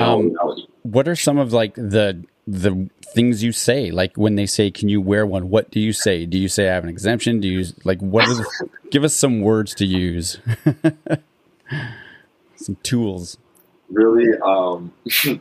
[0.00, 0.36] Um.
[0.82, 3.90] What are some of like the the things you say?
[3.90, 6.26] Like when they say, "Can you wear one?" What do you say?
[6.26, 7.40] Do you say I have an exemption?
[7.40, 8.28] Do you like what
[8.90, 10.40] give us some words to use?
[12.56, 13.38] some tools.
[13.90, 14.92] Really, um,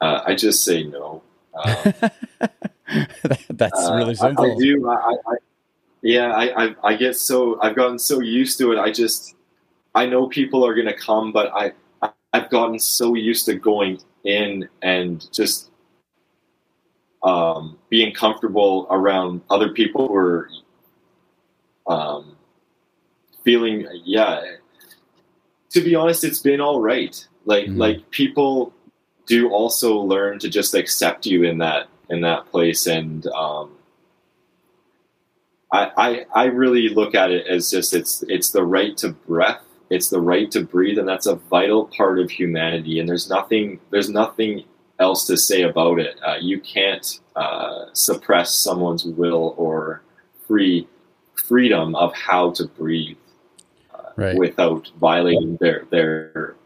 [0.00, 1.22] uh, I just say no.
[1.54, 1.92] Um,
[3.50, 4.50] That's Uh, really simple.
[4.50, 4.88] I, do.
[4.88, 5.36] I, I, I
[6.02, 8.78] yeah, I, I, I get so I've gotten so used to it.
[8.78, 9.34] I just
[9.94, 11.72] I know people are gonna come, but I,
[12.32, 15.70] I've gotten so used to going in and just
[17.22, 20.50] um, being comfortable around other people who are
[21.86, 22.36] um,
[23.44, 24.42] feeling yeah.
[25.70, 27.26] To be honest, it's been all right.
[27.44, 27.78] Like Mhm.
[27.78, 28.72] like people
[29.26, 33.70] do also learn to just accept you in that in that place and um,
[35.72, 39.62] I, I I really look at it as just it's it's the right to breath
[39.90, 43.80] it's the right to breathe and that's a vital part of humanity and there's nothing
[43.90, 44.64] there's nothing
[44.98, 50.02] else to say about it uh, you can't uh, suppress someone's will or
[50.46, 50.86] free
[51.34, 53.16] freedom of how to breathe
[54.16, 56.56] right, without violating their their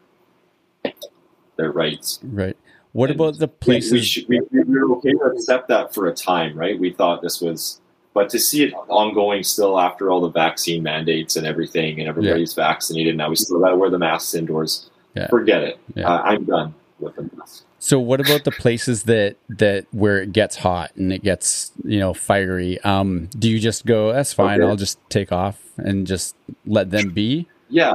[1.57, 2.57] their rights right.
[2.93, 3.93] What and about the we, places?
[3.93, 6.79] we, should, we, we were okay to accept that for a time, right?
[6.79, 7.81] We thought this was,
[8.15, 12.55] but to see it ongoing still after all the vaccine mandates and everything, and everybody's
[12.55, 14.89] vaccinated now, we still got to wear the masks indoors.
[15.15, 15.27] Yeah.
[15.29, 15.79] Forget it.
[15.95, 16.09] Yeah.
[16.09, 17.65] Uh, I'm done with the mask.
[17.81, 21.99] So what about the places that that where it gets hot and it gets you
[21.99, 22.81] know fiery?
[22.81, 24.13] Um, do you just go?
[24.13, 24.61] That's fine.
[24.61, 24.69] Okay.
[24.71, 26.35] I'll just take off and just
[26.65, 27.47] let them be.
[27.69, 27.93] Yeah.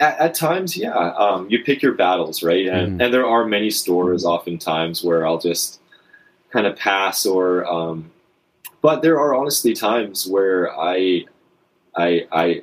[0.00, 0.92] At, at times, yeah.
[0.94, 2.66] Um, you pick your battles, right?
[2.66, 3.04] And, Mhm.
[3.04, 5.80] and there are many stores oftentimes where I'll just
[6.50, 8.10] kind of pass or, um,
[8.86, 11.24] but there are honestly times where I,
[11.96, 12.62] I, I,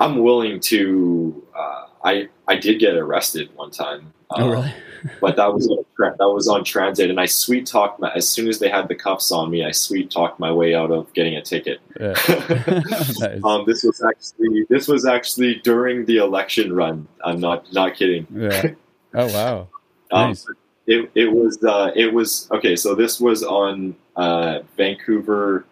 [0.00, 1.46] I'm willing to.
[1.56, 4.12] Uh, I I did get arrested one time.
[4.30, 4.74] Oh, um, really?
[5.20, 5.84] but that was on,
[6.18, 8.96] that was on transit, and I sweet talked my as soon as they had the
[8.96, 11.78] cuffs on me, I sweet talked my way out of getting a ticket.
[12.00, 12.14] Yeah.
[13.20, 13.44] Nice.
[13.44, 17.06] um, this was actually this was actually during the election run.
[17.24, 18.26] I'm not not kidding.
[18.34, 18.72] yeah.
[19.14, 19.68] Oh wow.
[20.10, 20.44] Um, Nice.
[20.88, 22.74] it, it was uh, it was okay.
[22.74, 25.64] So this was on uh, Vancouver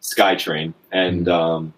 [0.00, 1.74] SkyTrain, and um,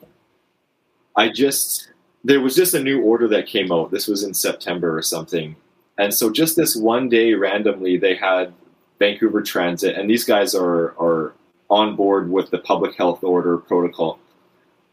[1.16, 1.88] I just
[2.22, 3.90] there was just a new order that came out.
[3.90, 5.56] This was in September or something,
[5.98, 8.54] and so just this one day randomly they had
[9.00, 11.34] Vancouver Transit, and these guys are are
[11.68, 14.20] on board with the public health order protocol.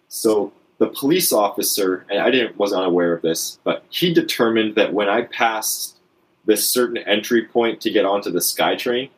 [0.08, 4.94] So the police officer, and I didn't was unaware of this, but he determined that
[4.94, 6.00] when I passed
[6.46, 9.12] this certain entry point to get onto the SkyTrain,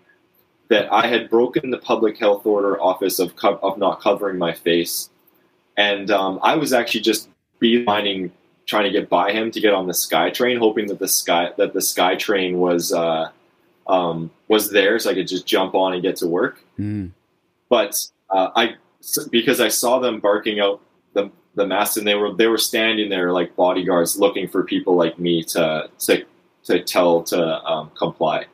[0.71, 4.53] that I had broken the public health order office of co- of not covering my
[4.53, 5.09] face,
[5.77, 7.29] and um, I was actually just
[7.61, 8.31] beelining
[8.65, 11.73] trying to get by him to get on the SkyTrain, hoping that the sky that
[11.73, 13.29] the SkyTrain was uh,
[13.87, 17.11] um, was there so I could just jump on and get to work Mm.
[17.69, 17.93] but
[18.29, 18.75] uh, I
[19.29, 20.79] because I saw them barking out
[21.13, 24.95] the the mask and they were they were standing there like bodyguards looking for people
[24.95, 26.23] like me to to
[26.63, 28.45] to tell to um, comply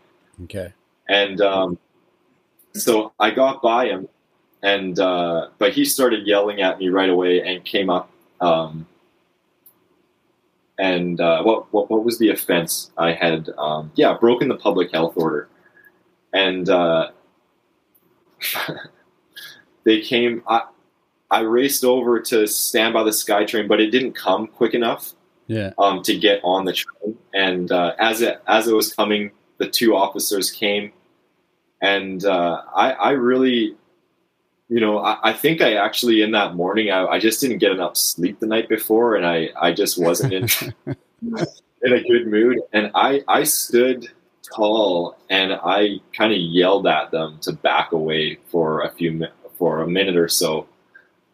[0.46, 0.74] Okay.
[1.08, 1.78] and um,
[2.78, 4.08] so I got by him
[4.64, 8.10] and uh, but he started yelling at me right away and came up
[8.42, 8.88] um,
[10.80, 14.92] and uh, what, what what was the offense I had um, yeah broken the public
[14.92, 15.48] health order
[16.34, 17.10] and uh,
[19.84, 20.64] they came I,
[21.32, 25.14] I raced over to stand by the SkyTrain but it didn't come quick enough
[25.48, 25.72] Yeah.
[25.78, 27.18] um, to get on the train.
[27.34, 30.92] And uh, as it as it was coming, the two officers came,
[31.82, 33.76] and uh, I, I really,
[34.70, 37.72] you know, I, I think I actually in that morning I, I just didn't get
[37.72, 40.48] enough sleep the night before, and I, I just wasn't in
[41.82, 44.08] in a good mood, and I I stood
[44.56, 49.82] tall and I kind of yelled at them to back away for a few for
[49.82, 50.68] a minute or so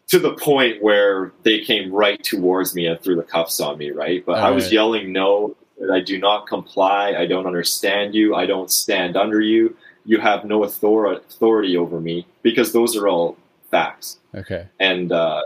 [0.07, 3.91] to the point where they came right towards me and threw the cuffs on me,
[3.91, 4.25] right?
[4.25, 4.73] But I was Alright.
[4.73, 5.55] yelling, no,
[5.91, 7.15] I do not comply.
[7.17, 8.35] I don't understand you.
[8.35, 9.75] I don't stand under you.
[10.05, 13.37] You have no author- authority over me because those are all
[13.71, 14.19] facts.
[14.35, 14.67] Okay.
[14.79, 15.43] And, uh,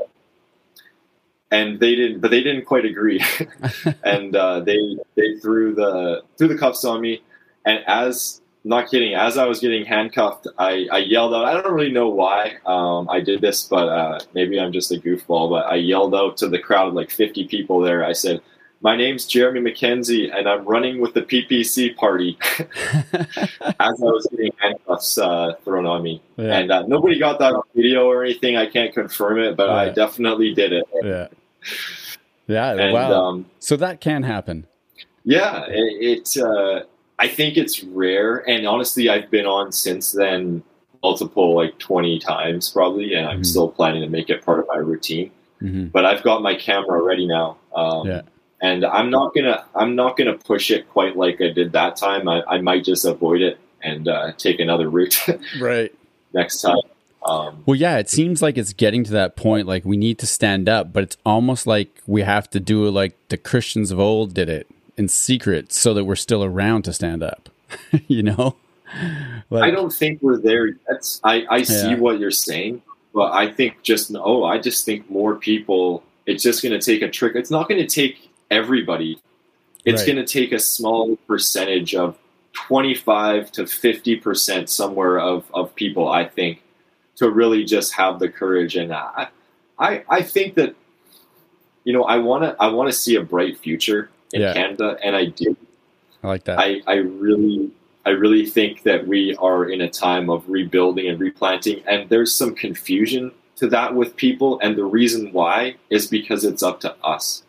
[1.52, 3.24] and they didn't, but they didn't quite agree.
[4.04, 7.22] and, uh, they, they threw the, threw the cuffs on me.
[7.66, 11.46] And as, not kidding, as I was getting handcuffed, I, I yelled out.
[11.46, 14.96] I don't really know why um, I did this, but uh, maybe I'm just a
[14.96, 15.50] goofball.
[15.50, 18.04] But I yelled out to the crowd of like 50 people there.
[18.04, 18.42] I said,
[18.82, 22.38] "My name's Jeremy MacKenzie, and I'm running with the PPC party."
[23.14, 26.58] as I was getting handcuffs uh, thrown on me, yeah.
[26.58, 28.58] and uh, nobody got that on video or anything.
[28.58, 30.86] I can't confirm it, but I definitely did it.
[31.04, 31.28] yeah.
[32.48, 32.72] Yeah.
[32.74, 33.12] And wow.
[33.12, 34.66] um, so that can happen.
[35.26, 36.30] Yeah, it.
[36.36, 36.84] it uh,
[37.20, 40.64] I think it's rare, and honestly, I've been on since then
[41.04, 43.46] multiple, like twenty times probably, and I'm Mhm.
[43.46, 45.32] still planning to make it part of my routine.
[45.60, 48.22] hmm But I've got my camera ready now, um, Yeah.
[48.62, 52.28] And I'm not gonna I'm not gonna push it quite like I did that time.
[52.28, 55.20] I, I might just avoid it and uh, take another route
[55.60, 55.94] Right.
[56.34, 56.78] next time.
[57.26, 59.68] Um, Well, yeah, it seems like it's getting to that point.
[59.68, 62.92] Like we need to stand up, but it's almost like we have to do it
[62.92, 66.94] like the Christians of old did it in secret, so that we're still around to
[66.94, 67.50] stand up.
[68.08, 68.56] you know,
[69.50, 71.20] like, I don't think we're there yet.
[71.24, 71.98] I, I see Yeah.
[71.98, 72.82] what you're saying,
[73.14, 76.04] but I think just oh, I just think more people.
[76.26, 77.36] It's just going to take a trick.
[77.36, 79.20] It's not going to take everybody.
[79.86, 80.14] It's Right.
[80.14, 82.18] going to take a small percentage of
[82.54, 86.10] twenty five to fifty percent somewhere of of people.
[86.10, 86.62] I think
[87.18, 89.28] to really just have the courage, and I
[89.80, 90.76] I, I think that
[91.84, 94.54] you know I want to I want to see a bright future in Yeah.
[94.54, 95.56] Canada, and I do.
[96.24, 96.60] I like that.
[96.60, 97.72] I, I really
[98.06, 102.34] I really think that we are in a time of rebuilding and replanting and there's
[102.34, 106.96] some confusion to that with people and the reason why is because it's up to
[107.04, 107.44] us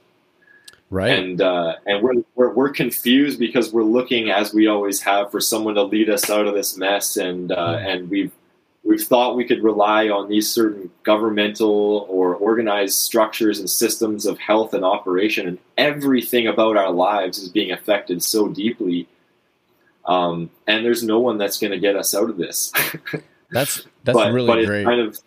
[0.90, 1.18] right.
[1.18, 5.40] and uh, and we're, we're we're confused because we're looking as we always have for
[5.40, 7.86] someone to lead us out of this mess and uh, Mm.
[7.86, 8.32] and we've
[8.84, 14.38] we've thought we could rely on these certain governmental or organized structures and systems of
[14.38, 19.06] health and operation and everything about our lives is being affected so deeply
[20.06, 22.72] um, and there's no one that's going to get us out of this
[23.50, 24.84] that's that's but, really but great.
[24.84, 25.18] kind of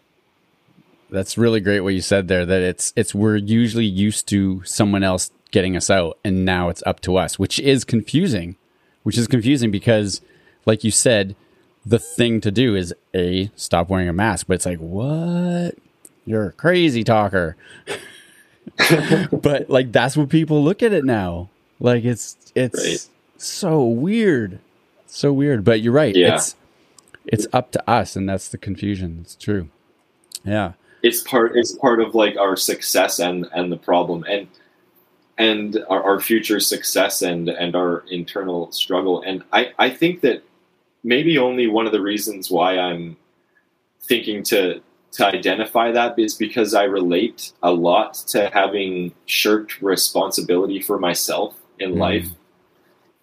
[1.11, 2.45] That's really great what you said there.
[2.45, 6.83] That it's it's we're usually used to someone else getting us out, and now it's
[6.85, 8.55] up to us, which is confusing.
[9.03, 10.21] Which is confusing because,
[10.65, 11.35] like you said,
[11.85, 14.47] the thing to do is a stop wearing a mask.
[14.47, 15.75] But it's like what?
[16.25, 17.57] You're a crazy talker.
[19.31, 21.49] but like that's what people look at it now.
[21.79, 23.07] Like it's it's Right.
[23.37, 24.59] so weird.
[25.07, 26.15] So weird, but you're right.
[26.15, 26.35] Yeah.
[26.35, 26.55] It's
[27.25, 29.19] it's up to us, and that's the confusion.
[29.21, 29.69] It's true.
[30.43, 30.73] Yeah.
[31.03, 34.47] it's part it's part of like our success and and the problem and
[35.41, 39.15] and our, our future success and and our internal struggle.
[39.27, 40.37] And i i think that
[41.03, 43.03] maybe only one of the reasons why i'm
[44.09, 44.81] thinking to
[45.17, 48.91] to identify that is because i relate a lot to having
[49.25, 51.51] shirked responsibility for myself
[51.83, 51.99] in Mm.
[52.07, 52.29] life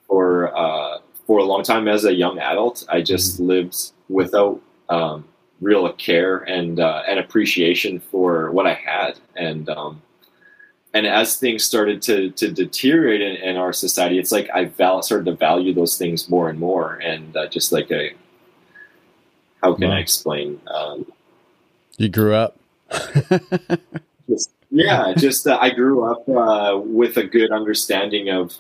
[0.07, 0.27] for
[0.65, 1.85] uh for a long time.
[1.97, 3.77] As a young adult i just lived
[4.21, 4.57] without
[4.97, 5.19] um
[5.61, 10.01] real care and uh, and appreciation for what I had, and um,
[10.99, 15.03] and as things started to to deteriorate in, in our society, it's like I val-
[15.03, 18.11] started to value those things more and more, and uh, just like a
[19.63, 19.97] how can Wow.
[19.97, 20.61] I explain?
[20.67, 21.07] Um,
[21.99, 22.59] You grew up.
[24.29, 28.57] just, yeah, just uh, I grew up uh, with a good understanding of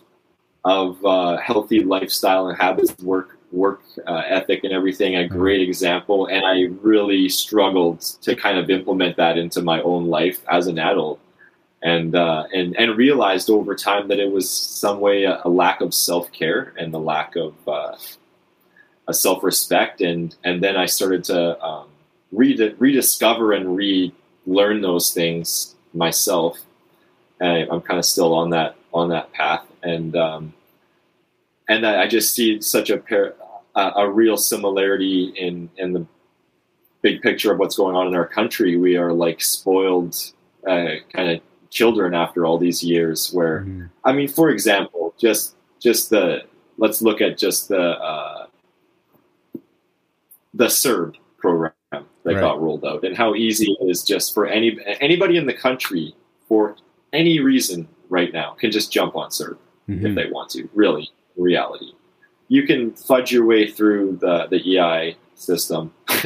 [0.65, 5.17] of uh, healthy lifestyle and habits, work work uh, ethic, and everything.
[5.17, 10.07] A great example, and I really struggled to kind of implement that into my own
[10.07, 11.19] life as an adult,
[11.83, 15.81] and uh, and and realized over time that it was some way a, a lack
[15.81, 17.97] of self care and the lack of uh,
[19.07, 21.89] a self respect, and and then I started to um,
[22.33, 26.59] redi- rediscover and relearn those things myself.
[27.41, 30.55] And I, I'm kind of still on that on that path, and um,
[31.69, 33.35] and I, I just see such a pair,
[33.77, 36.05] a, a real similarity in in the
[37.03, 38.77] big picture of what's going on in our country.
[38.77, 40.17] We are like spoiled
[40.67, 41.41] uh, kind of
[41.71, 43.33] children after all these years.
[43.33, 43.91] Where Mhm.
[44.05, 46.43] I mean, for example, just just the
[46.79, 48.47] let's look at just the uh,
[50.55, 52.41] the CERB program that Right.
[52.41, 56.15] got rolled out, and how easy it is just for any anybody in the country
[56.49, 56.77] for
[57.13, 59.57] any reason right now can just jump on CERB
[59.89, 60.15] if Mhm.
[60.15, 60.69] they want to.
[60.75, 61.93] Really, reality,
[62.49, 65.93] you can fudge your way through the the EI system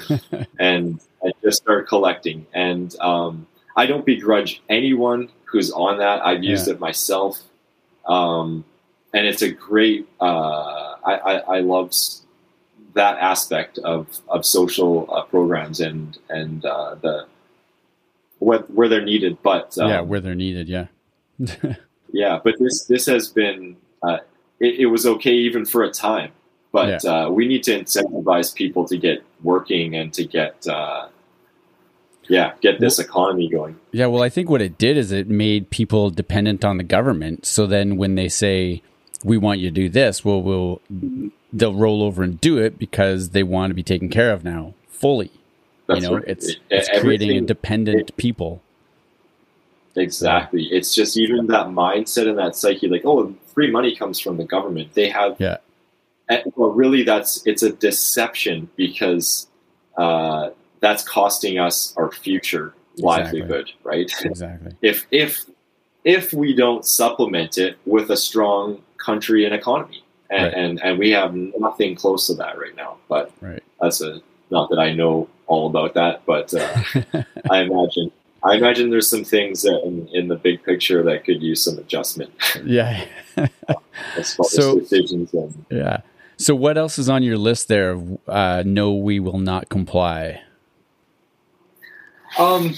[0.58, 2.46] and, and just start collecting.
[2.52, 3.46] And um,
[3.76, 6.24] I don't begrudge anyone who's on that.
[6.24, 6.74] I've used Yeah.
[6.74, 7.40] it myself,
[8.06, 8.64] um,
[9.12, 10.08] and it's a great.
[10.20, 11.92] Uh, I, I, I love
[12.94, 17.26] that aspect of of social uh, programs and and uh, the
[18.38, 19.38] where, where they're needed.
[19.42, 20.68] But um, yeah, where they're needed.
[20.68, 20.86] Yeah.
[22.12, 24.18] yeah, but this this has been uh,
[24.58, 26.32] it, it was okay even for a time,
[26.72, 31.08] but uh, we need to incentivize people to get working and to get uh,
[32.30, 33.78] yeah get this economy going.
[33.92, 37.44] Yeah, well, I think what it did is it made people dependent on the government.
[37.44, 38.82] So then when they say
[39.24, 40.80] we want you to do this, well, we'll
[41.52, 44.72] they'll roll over and do it because they want to be taken care of now
[44.88, 45.30] fully.
[45.86, 46.24] That's you know, right.
[46.28, 48.62] it's It- it's creating a dependent people.
[49.96, 50.68] Exactly.
[50.70, 54.44] It's just even that mindset and that psyche, like, oh, free money comes from the
[54.44, 54.94] government.
[54.94, 55.56] They have, Yeah.
[56.28, 59.48] and- well, really, that's it's a deception because
[59.96, 60.50] uh,
[60.80, 63.40] that's costing us our future Exactly.
[63.40, 64.12] livelihood, right?
[64.24, 64.72] Exactly.
[64.82, 65.44] if if
[66.04, 70.54] if we don't supplement it with a strong country and economy, and Right.
[70.54, 72.96] and, and we have nothing close to that right now.
[73.08, 73.62] But Right.
[73.80, 74.20] that's a
[74.50, 76.82] not that I know all about that, but uh,
[77.50, 78.10] I imagine
[78.42, 82.32] I imagine there's some things in, in the big picture that could use some adjustment
[82.64, 83.04] yeah.
[84.22, 85.98] So- and yeah.
[86.38, 88.00] So what else is on your list there?
[88.26, 90.40] Uh, no, we will not comply.
[92.38, 92.74] Um,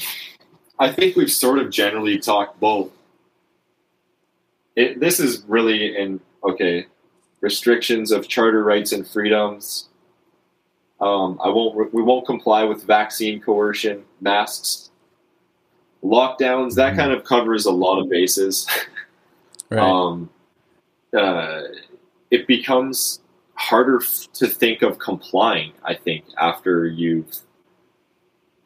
[0.79, 2.91] I think we've sort of generally talked both.
[4.77, 6.87] It, this is really in okay
[7.41, 9.89] restrictions of charter rights and freedoms.
[11.01, 11.93] Um, I won't.
[11.93, 14.91] We won't comply with vaccine coercion, masks,
[16.03, 16.75] lockdowns.
[16.77, 16.97] That Mhm.
[16.97, 18.67] kind of covers a lot of bases.
[19.69, 19.81] Right.
[19.83, 20.31] um,
[21.17, 21.63] uh,
[22.31, 23.21] it becomes
[23.55, 25.73] harder f- to think of complying.
[25.85, 27.41] I think after you've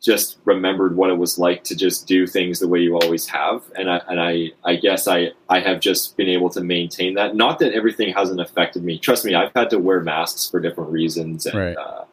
[0.07, 3.63] just remembered what it was like to just do things the way you always have,
[3.75, 7.35] and I and I I guess I I have just been able to maintain that.
[7.35, 8.99] Not that everything hasn't affected me.
[8.99, 11.77] Trust me, I've had to wear masks for different reasons and Right.
[11.77, 12.05] uh,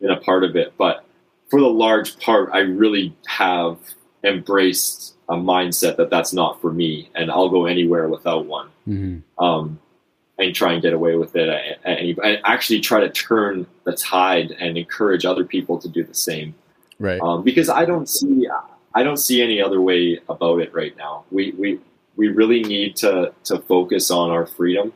[0.00, 1.04] been a part of it, but
[1.50, 3.76] for the large part, I really have
[4.24, 9.22] embraced a mindset that that's not for me, and I'll go anywhere without one, Mhm.
[9.38, 9.78] um,
[10.38, 11.48] and try and get away with it.
[11.50, 16.14] at And actually try to turn the tide and encourage other people to do the
[16.14, 16.54] same,
[16.98, 17.20] Right.
[17.20, 18.48] um, because I don't see
[18.94, 21.24] I don't see any other way about it right now.
[21.30, 21.78] We we
[22.16, 24.92] we really need to to focus on our freedom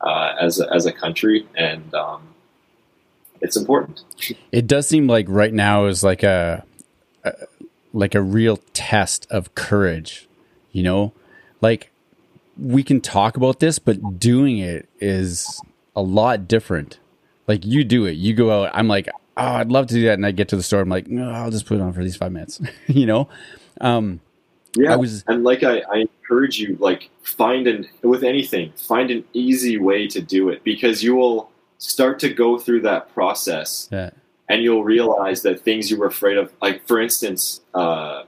[0.00, 2.22] uh, as a, as a country, and um,
[3.40, 4.02] it's important.
[4.52, 6.64] it does seem like right now is like a,
[7.24, 7.32] a
[7.92, 10.28] like a real test of courage
[10.70, 11.14] you know
[11.62, 11.90] like
[12.58, 15.60] we can talk about this but doing it is
[15.96, 16.98] a lot different.
[17.48, 18.70] Like you do it, you go out.
[18.74, 20.80] I'm like, oh, I'd love to do that, and I get to the store.
[20.80, 22.60] I'm like, no, I'll just put it on for these five minutes.
[22.86, 23.28] you know,
[23.80, 24.20] um,
[24.76, 24.92] yeah.
[24.92, 29.24] I was- and like I, I encourage you, like find an with anything, find an
[29.32, 34.10] easy way to do it because you will start to go through that process yeah,
[34.48, 38.24] and you'll realize that things you were afraid of, like for instance, uh,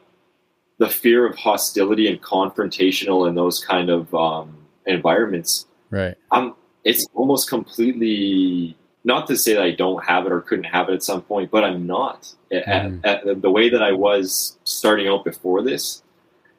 [0.78, 4.56] the fear of hostility and confrontational and those kind of um,
[4.86, 5.66] environments.
[5.90, 6.54] right, I'm.
[6.84, 8.77] It's almost completely
[9.08, 11.50] not to say that I don't have it or couldn't have it at some point,
[11.50, 12.32] but I'm not.
[12.52, 13.00] Mhm.
[13.04, 16.02] At, at the way that I was starting out before this,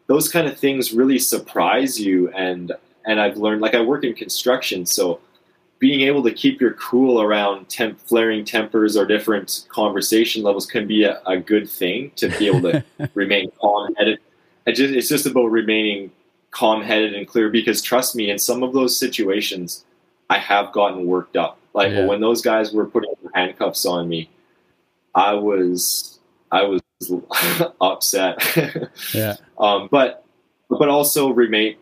[0.08, 2.74] those kind of things really surprise you, and
[3.06, 3.62] and I've learned.
[3.62, 5.20] Like I work in construction, so
[5.78, 10.86] being able to keep your cool around temp, flaring tempers or different conversation levels can
[10.88, 12.84] be a, a good thing to be able to
[13.14, 14.20] remain calm headed.
[14.68, 16.12] Just, it's just about remaining
[16.52, 19.86] calm headed and clear because trust me, in some of those situations,
[20.30, 21.59] I have gotten worked up.
[21.74, 22.06] Like Yeah.
[22.06, 24.30] when those guys were putting handcuffs on me,
[25.16, 26.20] I was
[26.52, 26.82] I was
[27.82, 28.38] upset.
[29.14, 30.24] yeah, um, but
[30.70, 31.76] but also remain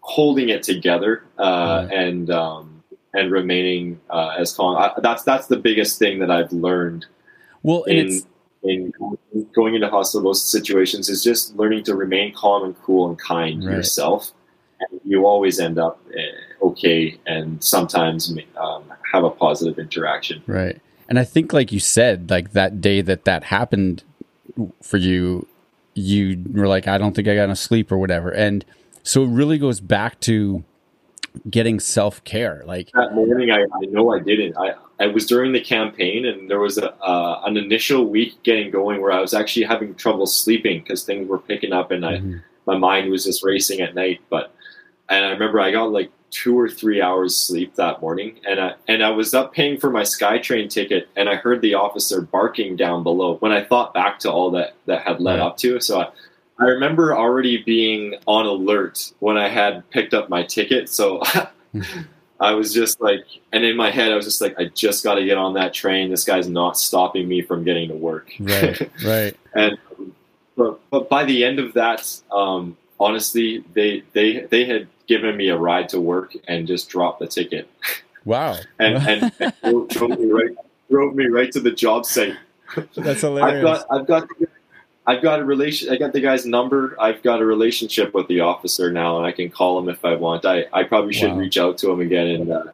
[0.00, 2.82] holding it together uh, and um,
[3.14, 4.76] and remaining uh, as calm.
[4.76, 7.06] I, that's that's the biggest thing that I've learned
[7.62, 8.22] well, in
[8.62, 8.92] in
[9.54, 13.76] going into hostile situations is just learning to remain calm and cool and kind Right.
[13.76, 14.32] yourself.
[14.80, 20.42] And you always end up uh, okay, and sometimes um, have a positive interaction.
[20.46, 20.80] Right.
[21.08, 24.02] And I think, like you said, like that day that that happened
[24.82, 25.46] for you,
[25.94, 28.30] you were like, I don't think I got enough sleep or whatever.
[28.30, 28.64] And
[29.02, 30.64] so it really goes back to
[31.48, 32.62] getting self care.
[32.66, 34.56] Like, that morning I, I know I didn't.
[34.56, 38.70] I, I was during the campaign and there was a, uh, an initial week getting
[38.70, 42.18] going where I was actually having trouble sleeping because things were picking up and I,
[42.18, 42.42] Mhm.
[42.66, 44.20] my mind was just racing at night.
[44.30, 44.52] But
[45.08, 48.74] and I remember I got like two or three hours sleep that morning and I,
[48.88, 52.76] and I was up paying for my SkyTrain ticket and I heard the officer barking
[52.76, 55.80] down below when I thought back to all that that had led up to.
[55.80, 56.08] So I,
[56.58, 60.88] I remember already being on alert when I had picked up my ticket.
[60.88, 61.22] So
[62.40, 65.14] I was just like, and in my head, I was just like, I just got
[65.14, 66.10] to get on that train.
[66.10, 68.32] This guy's not stopping me from getting to work.
[68.40, 69.36] right, right.
[69.54, 69.78] and
[70.56, 75.48] but, but by the end of that, um, honestly, they they they had given me
[75.48, 77.68] a ride to work and just dropped the ticket
[78.24, 78.56] Wow.
[78.78, 79.32] and and,
[79.62, 80.50] and drove me right
[80.90, 82.34] drove me right to the job site.
[82.96, 83.62] That's I've hilarious.
[83.64, 84.28] got I've got
[85.06, 85.90] I've got a relation.
[85.92, 86.96] I got the guy's number.
[87.00, 90.16] I've got a relationship with the officer now, and I can call him if I
[90.16, 90.44] want.
[90.44, 91.38] I, I probably should Wow.
[91.38, 92.64] reach out to him again and uh,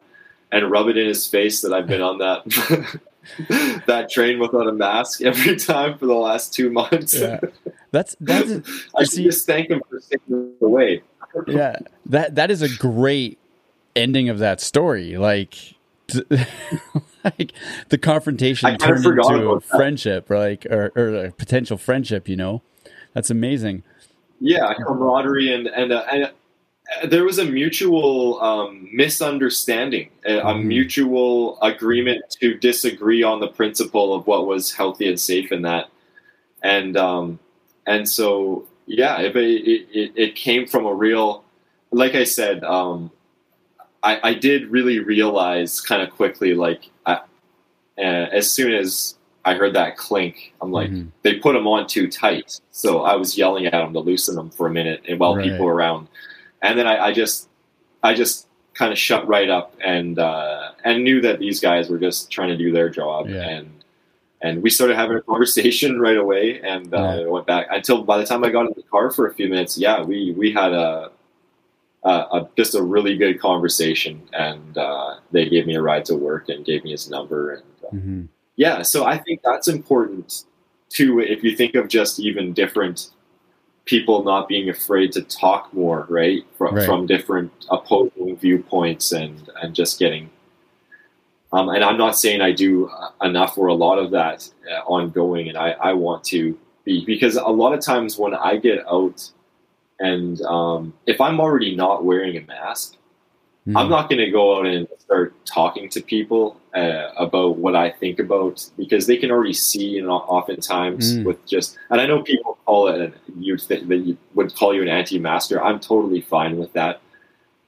[0.51, 2.43] and rub it in his face that I've been on that
[3.85, 7.13] that train without a mask every time for the last two months.
[7.19, 7.39] yeah.
[7.91, 8.49] That's, that's,
[8.95, 11.03] I should See- just thank him for saving the way.
[11.47, 11.79] Yeah.
[12.05, 13.39] That, that is a great
[13.95, 15.17] ending of that story.
[15.17, 15.53] Like,
[16.07, 16.23] t-
[17.23, 17.53] like
[17.89, 22.61] the confrontation turned into a friendship or like, or, or a potential friendship, you know?
[23.13, 23.83] That's amazing.
[24.39, 26.23] Yeah, camaraderie and and uh, and.
[26.25, 26.29] uh,
[27.07, 30.63] There was a mutual um, misunderstanding, a, a Mhm.
[30.65, 35.87] mutual agreement to disagree on the principle of what was healthy and safe in that,
[36.61, 37.39] and um,
[37.87, 41.43] and so yeah, it, it, it, it came from a real,
[41.91, 43.11] like I said, um,
[44.01, 47.13] I, I did really realize kind of quickly, like I,
[47.97, 49.15] uh, as soon as
[49.45, 51.09] I heard that clink, I'm like, Mhm.
[51.21, 52.59] they put them on too tight.
[52.71, 55.49] So I was yelling at them to loosen them for a minute, and while Right.
[55.51, 56.07] people were around,
[56.61, 57.49] and then I, I just,
[58.01, 61.99] I just kind of shut right up and uh, and knew that these guys were
[61.99, 63.47] just trying to do their job, Yeah.
[63.47, 63.82] and
[64.43, 67.25] and we started having a conversation right away, and uh, Yeah.
[67.27, 69.77] went back until by the time I got in the car for a few minutes,
[69.77, 71.11] yeah, we we had a.
[72.05, 76.15] A, a, just a really good conversation, and uh, they gave me a ride to
[76.15, 78.27] work and gave me his number, and uh, Mhm.
[78.57, 80.43] yeah, so I think that's important
[80.89, 81.19] too.
[81.21, 83.11] If you think of just even different
[83.85, 86.85] people not being afraid to talk more, right, from, Right.
[86.85, 90.29] from different opposing viewpoints, and and just getting.
[91.53, 94.79] Um, and I'm not saying I do uh, enough or a lot of that uh,
[94.87, 98.85] ongoing, and I, I want to be because a lot of times when I get
[98.87, 99.29] out,
[99.99, 102.97] and um, if I'm already not wearing a mask,
[103.65, 103.77] Mhm.
[103.79, 107.91] I'm not going to go out and start talking to people uh, about what I
[107.91, 111.23] think about because they can already see, and oftentimes Mm.
[111.23, 114.81] with just, and I know people call it, you th- that you would call you
[114.81, 115.63] an anti-masker.
[115.63, 116.99] I'm totally fine with that,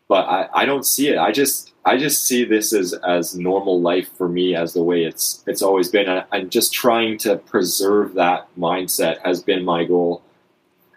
[0.10, 1.18] but I, I don't see it.
[1.18, 5.04] I just, I just see this as as normal life for me, as the way
[5.04, 6.08] it's it's always been.
[6.10, 10.24] And I'm just trying to preserve that mindset has been my goal,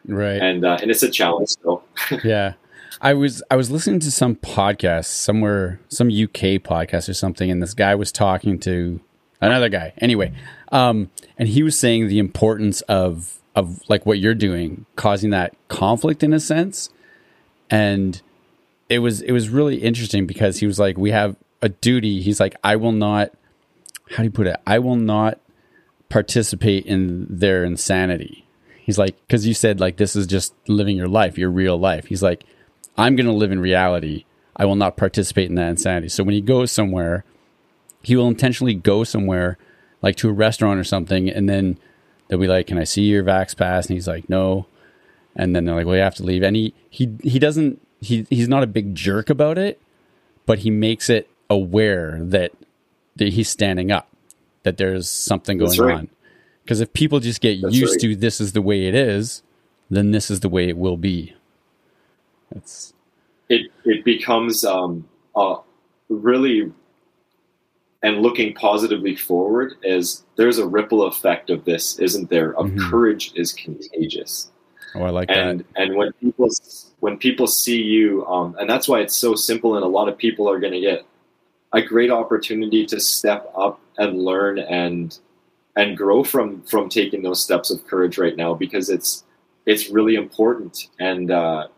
[0.07, 0.41] Right.
[0.41, 1.83] and uh, and it's a challenge still.
[2.25, 2.55] yeah.
[3.01, 7.63] I was I was listening to some podcast somewhere, some UK podcast or something, and
[7.63, 9.01] this guy was talking to
[9.41, 9.93] another guy.
[9.99, 10.33] Anyway,
[10.73, 15.55] um, and he was saying the importance of of like what you're doing, causing that
[15.69, 16.91] conflict in a sense,
[17.71, 18.21] and
[18.89, 22.23] it was it was really interesting because he was like, we have a duty.
[22.23, 23.33] He's like, I will not.
[24.11, 24.57] How do you put it?
[24.67, 25.39] I will not
[26.09, 28.47] participate in their insanity.
[28.83, 32.07] He's like, because you said like this is just living your life, your real life.
[32.07, 32.45] He's like,
[32.97, 34.25] I'm going to live in reality.
[34.57, 36.09] I will not participate in that insanity.
[36.09, 37.25] So when he goes somewhere,
[38.03, 39.59] he will intentionally go somewhere,
[40.03, 41.79] like to a restaurant or something, and then
[42.27, 44.67] they'll be like, "Can I see your Vax pass?" And he's like, "No."
[45.37, 48.27] And then they're like, "Well, you have to leave." And he he he doesn't he
[48.31, 49.81] he's not a big jerk about it,
[50.47, 52.53] but he makes it aware that,
[53.17, 54.09] that he's standing up,
[54.63, 55.95] that there's something going right.
[55.97, 56.09] on.
[56.63, 58.01] Because if people just get That's used right.
[58.01, 59.43] to this is the way it is,
[59.91, 61.35] then this is the way it will be.
[62.55, 62.93] It's
[63.49, 65.57] it it becomes um, uh,
[66.09, 66.73] really
[68.03, 72.57] and looking positively forward is there's a ripple effect of this, isn't there?
[72.57, 72.91] Of Mhm.
[72.91, 74.51] courage is contagious,
[74.95, 75.67] oh, I like and that.
[75.77, 76.49] and when people
[77.01, 80.19] when people see you, um, and that's why it's so simple, and a lot of
[80.19, 81.05] people are going to get
[81.73, 85.19] a great opportunity to step up and learn and
[85.77, 89.23] and grow from from taking those steps of courage right now because it's
[89.67, 91.69] it's really important and uh,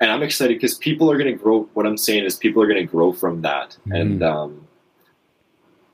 [0.00, 1.68] and I'm excited because people are going to grow.
[1.74, 4.00] What I'm saying is people are going to grow from that Mhm.
[4.00, 4.66] and um,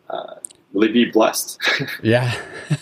[0.08, 0.34] uh,
[0.72, 1.58] really be blessed.
[2.02, 2.32] Yeah.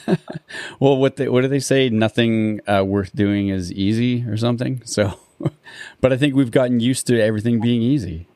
[0.81, 1.89] well, what they, what do they say?
[1.89, 4.83] Nothing uh, worth doing is easy or something.
[4.85, 5.19] So,
[6.01, 8.27] but I think we've gotten used to everything being easy,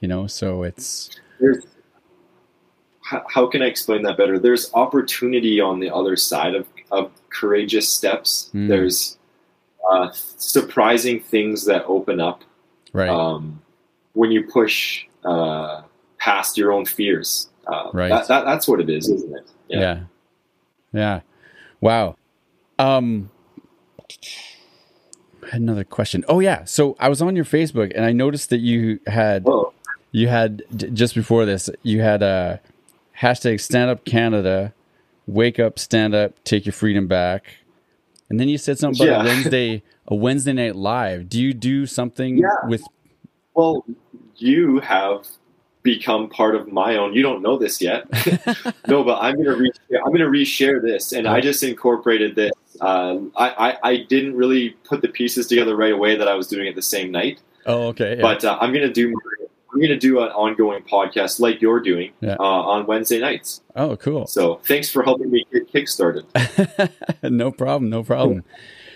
[0.00, 0.26] you know.
[0.26, 1.10] So it's
[1.40, 1.64] There's,
[3.02, 4.38] how, can I explain that better?
[4.38, 8.50] There's opportunity on the other side of, of courageous steps.
[8.54, 8.68] Mm.
[8.68, 9.16] There's
[9.88, 12.42] uh, surprising things that open up
[12.92, 13.08] right.
[13.08, 13.62] um,
[14.14, 15.82] when you push uh,
[16.18, 17.48] past your own fears.
[17.66, 18.08] Uh, Right.
[18.08, 19.46] That, that, that's what it is, isn't it?
[19.68, 20.00] yeah.
[20.92, 21.20] yeah.
[21.80, 22.16] Wow.
[22.78, 23.30] Um,
[25.50, 26.24] had another question.
[26.28, 26.64] Oh yeah.
[26.64, 29.72] So I was on your Facebook and I noticed that you had Whoa.
[30.12, 30.62] you had
[30.94, 32.60] just before this you had a
[33.18, 34.72] hashtag stand up canada
[35.26, 37.56] wake up stand up take your freedom back
[38.28, 41.86] and then you said something about a wednesday a wednesday night live do you do
[41.86, 42.48] something Yeah.
[42.68, 42.82] with
[43.54, 43.84] Well,
[44.36, 45.26] you have
[45.82, 47.14] become part of my own.
[47.14, 48.04] You don't know this yet.
[48.88, 49.70] no, but I'm gonna re-
[50.04, 52.50] I'm gonna reshare this, and I just incorporated this.
[52.80, 56.46] Uh, I, I I didn't really put the pieces together right away that I was
[56.48, 58.22] doing it the same night, oh okay yeah.
[58.22, 59.12] but uh, I'm gonna do
[59.72, 62.36] I'm gonna do an ongoing podcast like you're doing Yeah.
[62.40, 63.62] uh, on Wednesday nights.
[63.74, 66.24] oh cool So thanks for helping me get kickstarted.
[67.22, 68.44] no problem no problem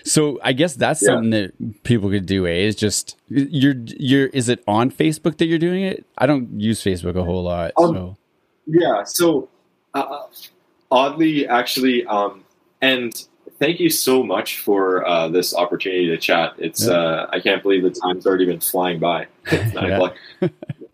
[0.03, 1.09] so i guess that's Yeah.
[1.09, 5.45] something that people could do eh is just you're you're is it on facebook that
[5.45, 8.17] you're doing it i don't use facebook a whole lot Um, so
[8.65, 9.03] Yeah.
[9.05, 9.49] So,
[9.93, 10.23] uh,
[10.89, 12.43] oddly, actually, um,
[12.81, 13.11] and
[13.61, 16.53] thank you so much for uh, this opportunity to chat.
[16.57, 16.93] It's Yeah.
[16.93, 19.27] uh, I can't believe the time's already been flying by.
[19.45, 19.95] It's nine Yeah.
[19.95, 20.15] o'clock.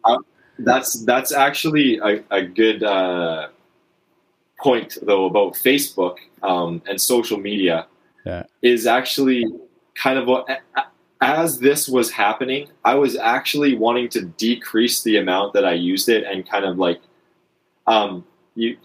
[0.04, 0.18] Uh,
[0.60, 3.48] that's that's actually a, a good uh,
[4.60, 7.88] point though about Facebook um, and social media.
[8.26, 8.44] Yeah.
[8.62, 9.46] Is actually
[9.96, 10.48] kind of what.
[11.20, 16.10] As this was happening, I was actually wanting to decrease the amount that I used
[16.10, 17.02] it and kind of like
[17.88, 18.78] um, you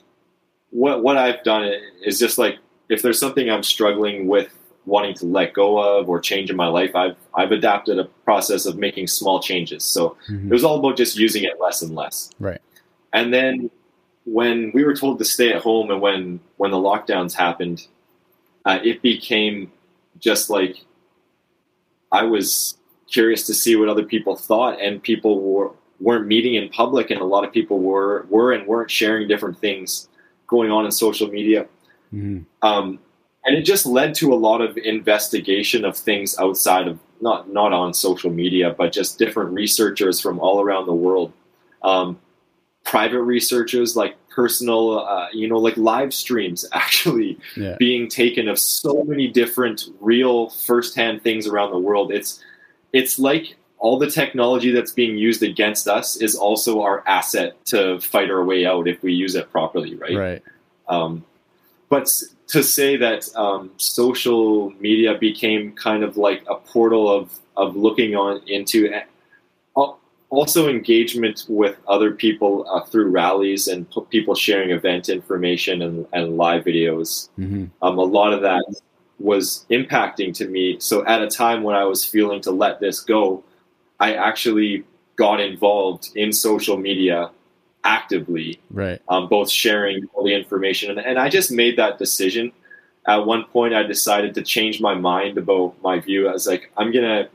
[0.71, 1.71] what what I've done
[2.07, 2.57] is just like
[2.93, 4.53] if there's something I'm struggling with
[4.85, 8.67] wanting to let go of or change in my life, I've I've adapted a process
[8.67, 9.83] of making small changes.
[9.83, 10.47] So mhm.
[10.47, 12.31] it was all about just using it less and less.
[12.39, 12.61] right
[13.13, 13.71] And then
[14.25, 17.87] when we were told to stay at home and when when the lockdowns happened,
[18.65, 19.73] uh, it became
[20.19, 20.77] just like
[22.13, 22.77] I was
[23.11, 25.71] curious to see what other people thought, and people were
[26.01, 29.59] weren't meeting in public, and a lot of people were were and weren't sharing different
[29.59, 30.09] things
[30.47, 31.67] going on in social media.
[32.13, 32.45] Mhm.
[32.63, 32.99] Um,
[33.45, 37.73] and it just led to a lot of investigation of things outside of not not
[37.73, 41.33] on social media, but just different researchers from all around the world.
[41.83, 42.19] Um,
[42.85, 48.59] private researchers, like personal, uh, you know, like live streams actually yeah being taken of
[48.59, 52.13] so many different real firsthand things around the world.
[52.13, 52.43] It's
[52.93, 57.99] it's like all the technology that's being used against us is also our asset to
[58.01, 60.17] fight our way out if we use it properly, right?
[60.17, 60.43] right
[60.89, 61.25] Um,
[61.93, 62.09] but
[62.47, 68.17] to say that um, social media became kind of like a portal of of looking
[68.17, 68.79] on into
[70.31, 76.07] also engagement with other people uh, through rallies and p- people sharing event information and,
[76.15, 77.29] and live videos.
[77.37, 78.65] hmm Um, a lot of that
[79.19, 80.65] was impacting to me.
[80.81, 83.45] So at a time when I was feeling to let this go,
[84.01, 84.85] I actually
[85.17, 87.31] got involved in social media
[87.85, 89.01] actively, right?
[89.09, 92.53] Um, both sharing all the information, and, and I just made that decision.
[93.07, 96.29] At one point, I decided to change my mind about my view.
[96.29, 97.29] I was like, I'm gonna,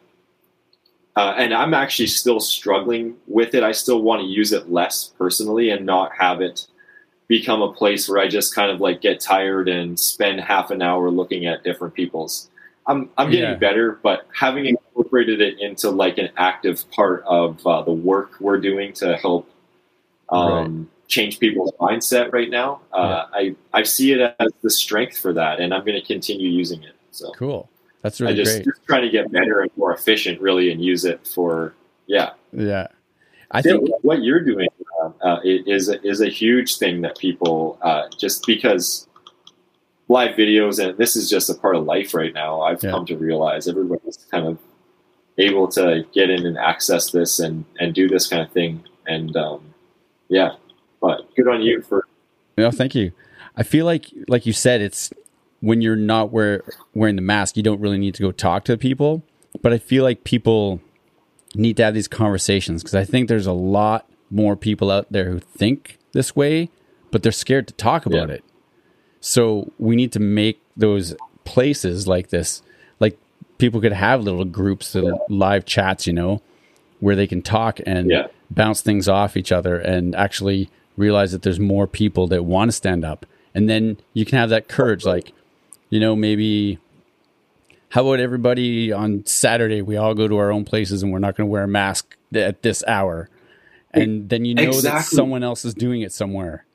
[1.15, 3.63] uh, and I'm actually still struggling with it.
[3.63, 6.67] I still want to use it less personally and not have it
[7.27, 10.81] become a place where I just kind of like get tired and spend half an
[10.81, 12.49] hour looking at different people's.
[12.85, 13.55] I'm I'm getting Yeah.
[13.57, 18.59] better, but having incorporated it into like an active part of uh, the work we're
[18.61, 19.49] doing to help
[20.29, 25.33] um, change people's mindset right now, uh, I I see it as the strength for
[25.33, 26.95] that, and I'm going to continue using it.
[27.11, 27.69] So Cool.
[28.01, 28.65] That's I really just, great.
[28.65, 31.73] just trying to get better and more efficient, really, and use it for
[32.05, 32.31] yeah.
[32.53, 32.87] Yeah.
[33.51, 34.67] I Yeah, think what you're doing
[35.01, 39.07] uh, uh, is is a huge thing that people uh, just because
[40.09, 42.61] live videos and this is just a part of life right now.
[42.61, 42.91] I've Yeah.
[42.91, 44.57] come to realize everybody's kind of
[45.37, 48.83] able to get in and access this and and do this kind of thing.
[49.05, 49.73] And um,
[50.29, 50.51] yeah,
[51.01, 52.05] but good on you for
[52.57, 53.11] No, thank you.
[53.55, 55.11] I feel like, like you said, it's
[55.61, 56.63] when you're not wear,
[56.93, 59.23] wearing the mask, you don't really need to go talk to people.
[59.61, 60.79] But I feel like people
[61.55, 65.29] need to have these conversations because I think there's a lot more people out there
[65.31, 66.69] who think this way,
[67.11, 68.35] but they're scared to talk about Yeah.
[68.35, 68.43] it.
[69.19, 72.61] So we need to make those places like this,
[72.99, 73.17] like
[73.57, 76.41] people could have little groups, little live chats, you know,
[76.99, 78.27] where they can talk and Yeah.
[78.49, 82.71] Bounce things off each other and actually realize that there's more people that want to
[82.71, 83.25] stand up.
[83.53, 85.31] And then you can have that courage, like,
[85.89, 86.79] you know, maybe
[87.89, 91.35] how about everybody on Saturday we all go to our own places and we're not
[91.35, 93.29] going to wear a mask at this hour.
[93.91, 96.65] And then you know that someone else is doing it somewhere.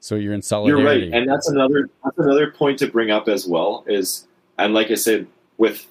[0.00, 0.82] So you're in solidarity.
[0.82, 3.82] You're right, and that's another that's another point to bring up as well.
[3.86, 4.26] Is
[4.58, 5.86] and like I said, with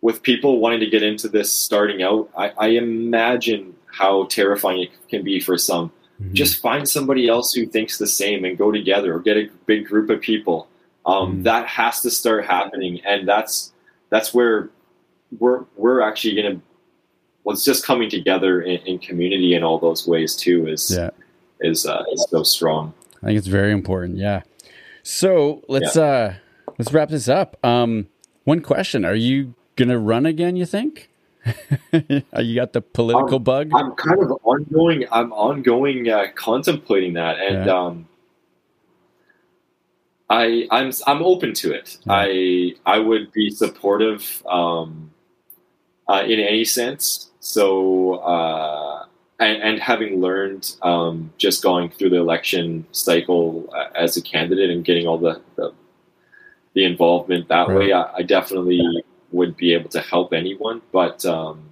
[0.00, 4.90] with people wanting to get into this starting out, I, I imagine how terrifying it
[5.08, 5.90] can be for some.
[6.22, 6.32] Mhm.
[6.32, 9.86] Just find somebody else who thinks the same and go together, or get a big
[9.86, 10.68] group of people.
[11.04, 11.42] Um, Mhm.
[11.44, 13.72] That has to start happening, and that's
[14.10, 14.70] that's where
[15.38, 16.62] we're we're actually going to.
[17.44, 20.66] Well, it's just coming together in, in community in all those ways too.
[20.66, 21.10] Is yeah.
[21.60, 22.92] is uh, is so strong.
[23.22, 24.18] I think it's very important.
[24.18, 24.42] Yeah.
[25.02, 26.34] So let's uh
[26.78, 27.56] let's wrap this up.
[27.64, 28.08] Um
[28.44, 29.04] one question.
[29.04, 31.08] Are you gonna run again, you think?
[32.40, 33.70] You got the political Um, bug?
[33.72, 35.04] I'm kind of ongoing.
[35.12, 37.74] I'm ongoing uh, contemplating that, and Yeah.
[37.78, 38.08] um,
[40.28, 41.98] I I'm I'm open to it.
[42.04, 42.12] Yeah.
[42.14, 45.12] I I would be supportive um,
[46.08, 47.30] uh, in any sense.
[47.40, 49.04] So uh,
[49.38, 54.70] and, and having learned um, just going through the election cycle uh, as a candidate
[54.70, 55.72] and getting all the the,
[56.74, 57.74] the involvement that Right.
[57.74, 59.04] way, I, I definitely
[59.36, 60.82] would be able to help anyone.
[60.92, 61.70] But um,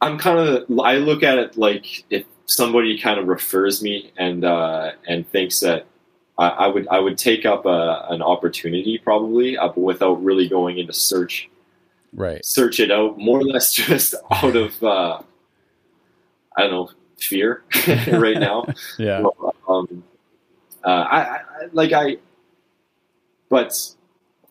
[0.00, 4.44] I'm kind of I look at it like if somebody kind of refers me and
[4.44, 5.86] uh, and thinks that
[6.38, 10.78] I, I would I would take up a, an opportunity probably uh, without really going
[10.78, 11.48] into search
[12.12, 12.44] right.
[12.44, 15.20] search it out more or less just out of uh,
[16.56, 17.62] I don't know fear
[18.08, 18.66] right now.
[18.98, 19.24] Yeah.
[19.68, 20.02] Um,
[20.84, 21.40] uh, I I-
[21.72, 22.16] like I,
[23.48, 23.72] but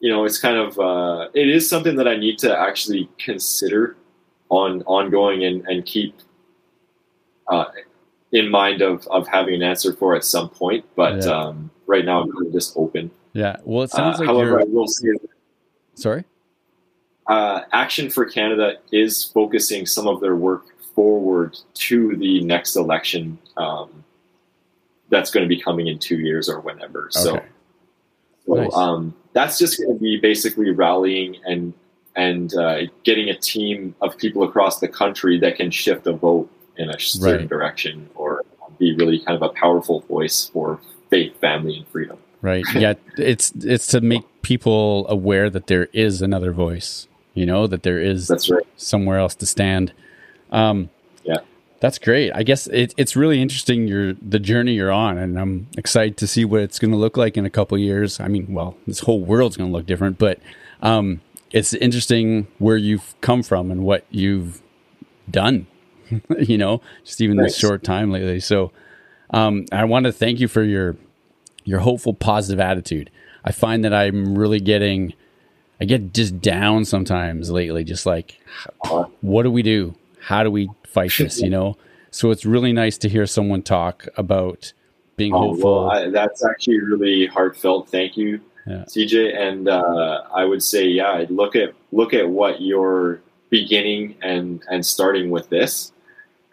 [0.02, 3.96] you know, it's kind of uh, it is something that I need to actually consider
[4.50, 6.16] on ongoing and and keep
[7.48, 7.66] uh,
[8.32, 10.84] in mind of of having an answer for at some point.
[10.96, 11.32] But Yeah.
[11.32, 13.12] um, right now, I'm just open.
[13.34, 13.58] Yeah.
[13.64, 15.08] Well it sounds Uh, like however, I you're will say
[15.96, 16.26] sorry?
[17.28, 23.38] uh, Action 4 Canada is focusing some of their work forward to the next election
[23.56, 24.04] um,
[25.10, 27.04] that's going to be coming in two years or whenever.
[27.04, 27.10] Okay.
[27.12, 27.40] so
[28.48, 28.74] Nice.
[28.76, 31.74] um, that's just going to be basically rallying and
[32.16, 36.50] and uh, getting a team of people across the country that can shift a vote
[36.78, 37.50] in a certain Right.
[37.50, 38.44] direction or
[38.80, 40.80] be really kind of a powerful voice for
[41.10, 42.18] faith, family, and freedom.
[42.42, 42.66] Right.
[42.76, 42.96] Yeah.
[43.18, 47.08] It's it's to make people aware that there is another voice.
[47.34, 48.66] You know, that there is That's right.
[48.76, 49.94] somewhere else to stand.
[50.52, 50.90] Um,
[51.24, 51.38] Yeah.
[51.82, 52.32] That's great.
[52.34, 56.28] I guess it, it's really interesting your the journey you're on, and I'm excited to
[56.28, 58.20] see what it's going to look like in a couple years.
[58.20, 60.40] I mean, well, this whole world's going to look different, but
[60.84, 64.62] um, it's interesting where you've come from and what you've
[65.30, 65.66] done.
[66.40, 68.40] you know, just even this short time lately.
[68.40, 68.72] So,
[69.32, 70.98] um, I want to thank you for your
[71.64, 73.10] your hopeful, positive attitude.
[73.44, 75.14] I find that I'm really getting,
[75.80, 78.40] I get just down sometimes lately, just like,
[79.22, 79.96] what do we do?
[80.20, 81.42] How do we fight this?
[81.42, 81.78] You know?
[82.12, 84.74] So it's really nice to hear someone talk about
[85.16, 85.86] being Oh, hopeful.
[85.88, 87.90] well, I, that's actually really heartfelt.
[87.90, 88.84] Thank you, Yeah.
[88.88, 89.36] CJ.
[89.38, 94.86] And uh, I would say, yeah, look at look at what you're beginning and and
[94.86, 95.92] starting with this,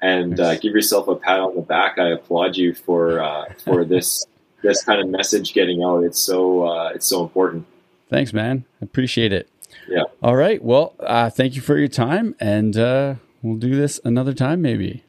[0.02, 1.98] and uh, give yourself a pat on the back.
[1.98, 4.24] I applaud you for uh, for this
[4.62, 6.04] this kind of message getting out.
[6.04, 7.66] It's so uh, it's so important.
[8.10, 8.64] Thanks, man.
[8.80, 9.48] I appreciate it.
[9.88, 10.04] Yeah.
[10.22, 10.62] All right.
[10.62, 15.04] Well, uh, thank you for your time, and uh, we'll do this another time, maybe.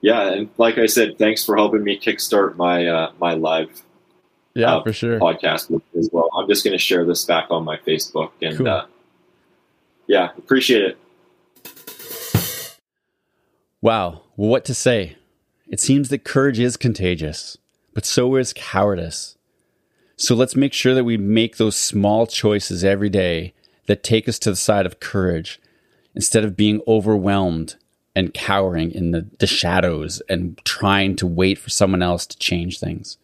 [0.00, 3.82] Yeah, and like I said, thanks for helping me kickstart my uh, my live
[4.54, 5.18] Yeah, Uh, for sure.
[5.18, 6.28] podcast as well.
[6.36, 8.68] I'm just going to share this back on my Facebook, and Cool.
[8.68, 8.86] uh,
[10.06, 10.98] yeah, appreciate it.
[13.80, 14.22] Wow.
[14.36, 15.16] Well, what to say?
[15.68, 17.56] It seems that courage is contagious,
[17.94, 19.36] but so is cowardice.
[20.16, 23.52] So let's make sure that we make those small choices every day
[23.86, 25.60] that take us to the side of courage
[26.14, 27.76] instead of being overwhelmed
[28.14, 32.78] and cowering in the, the shadows and trying to wait for someone else to change
[32.78, 33.18] things.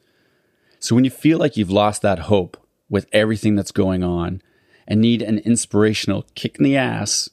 [0.80, 2.57] So when you feel like you've lost that hope
[2.88, 4.43] with everything that's going on
[4.88, 7.30] and need an inspirational kick in the ass,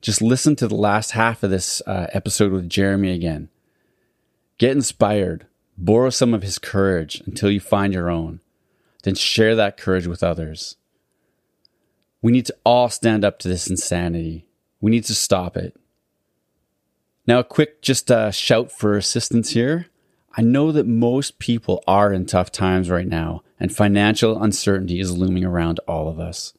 [0.00, 3.48] just listen to the last half of this uh, episode with Jeremy again.
[4.58, 8.40] Get inspired, borrow some of his courage until you find your own,
[9.02, 10.76] then share that courage with others.
[12.22, 14.45] We need to all stand up to this insanity.
[14.80, 15.76] We need to stop it.
[17.26, 19.86] Now, a quick just uh, shout for assistance here.
[20.36, 25.16] I know that most people are in tough times right now, and financial uncertainty is
[25.16, 26.52] looming around all of us,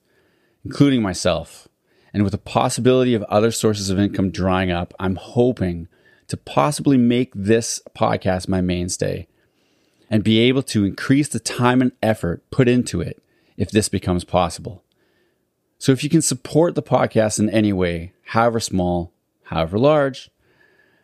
[0.65, 1.68] including myself.
[2.13, 5.88] And with the possibility of other sources of income drying up, I'm hoping
[6.28, 9.28] to possibly make this podcast my mainstay
[10.09, 13.22] and be able to increase the time and effort put into it
[13.57, 14.84] if this becomes possible.
[15.78, 19.13] So if you can support the podcast in any way, however small,
[19.43, 20.30] however large,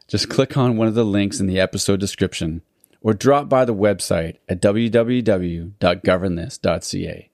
[0.07, 2.63] just click on one of the links in the episode description
[3.01, 7.29] or drop by the website at www.governthis.ca.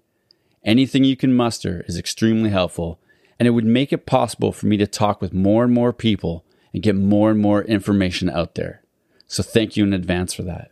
[0.66, 3.00] Anything you can muster is extremely helpful,
[3.40, 6.44] and it would make it possible for me to talk with more and more people
[6.74, 8.84] and get more and more information out there.
[9.28, 10.72] So thank you in advance for that.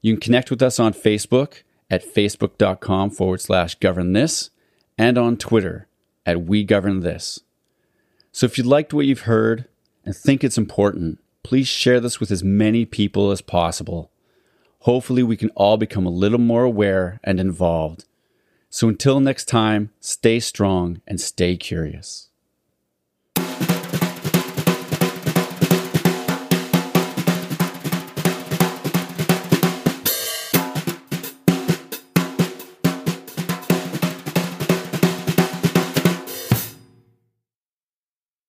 [0.00, 4.50] You can connect with us on Facebook at facebook.com forward slash govern this
[5.00, 5.88] and on Twitter
[6.26, 7.40] at we govern this.
[8.32, 9.64] So if you liked what you've heard
[10.04, 14.10] and think it's important, please share this with as many people as possible.
[14.80, 18.04] Hopefully, we can all become a little more aware and involved.
[18.68, 22.29] So until next time, stay strong and stay curious.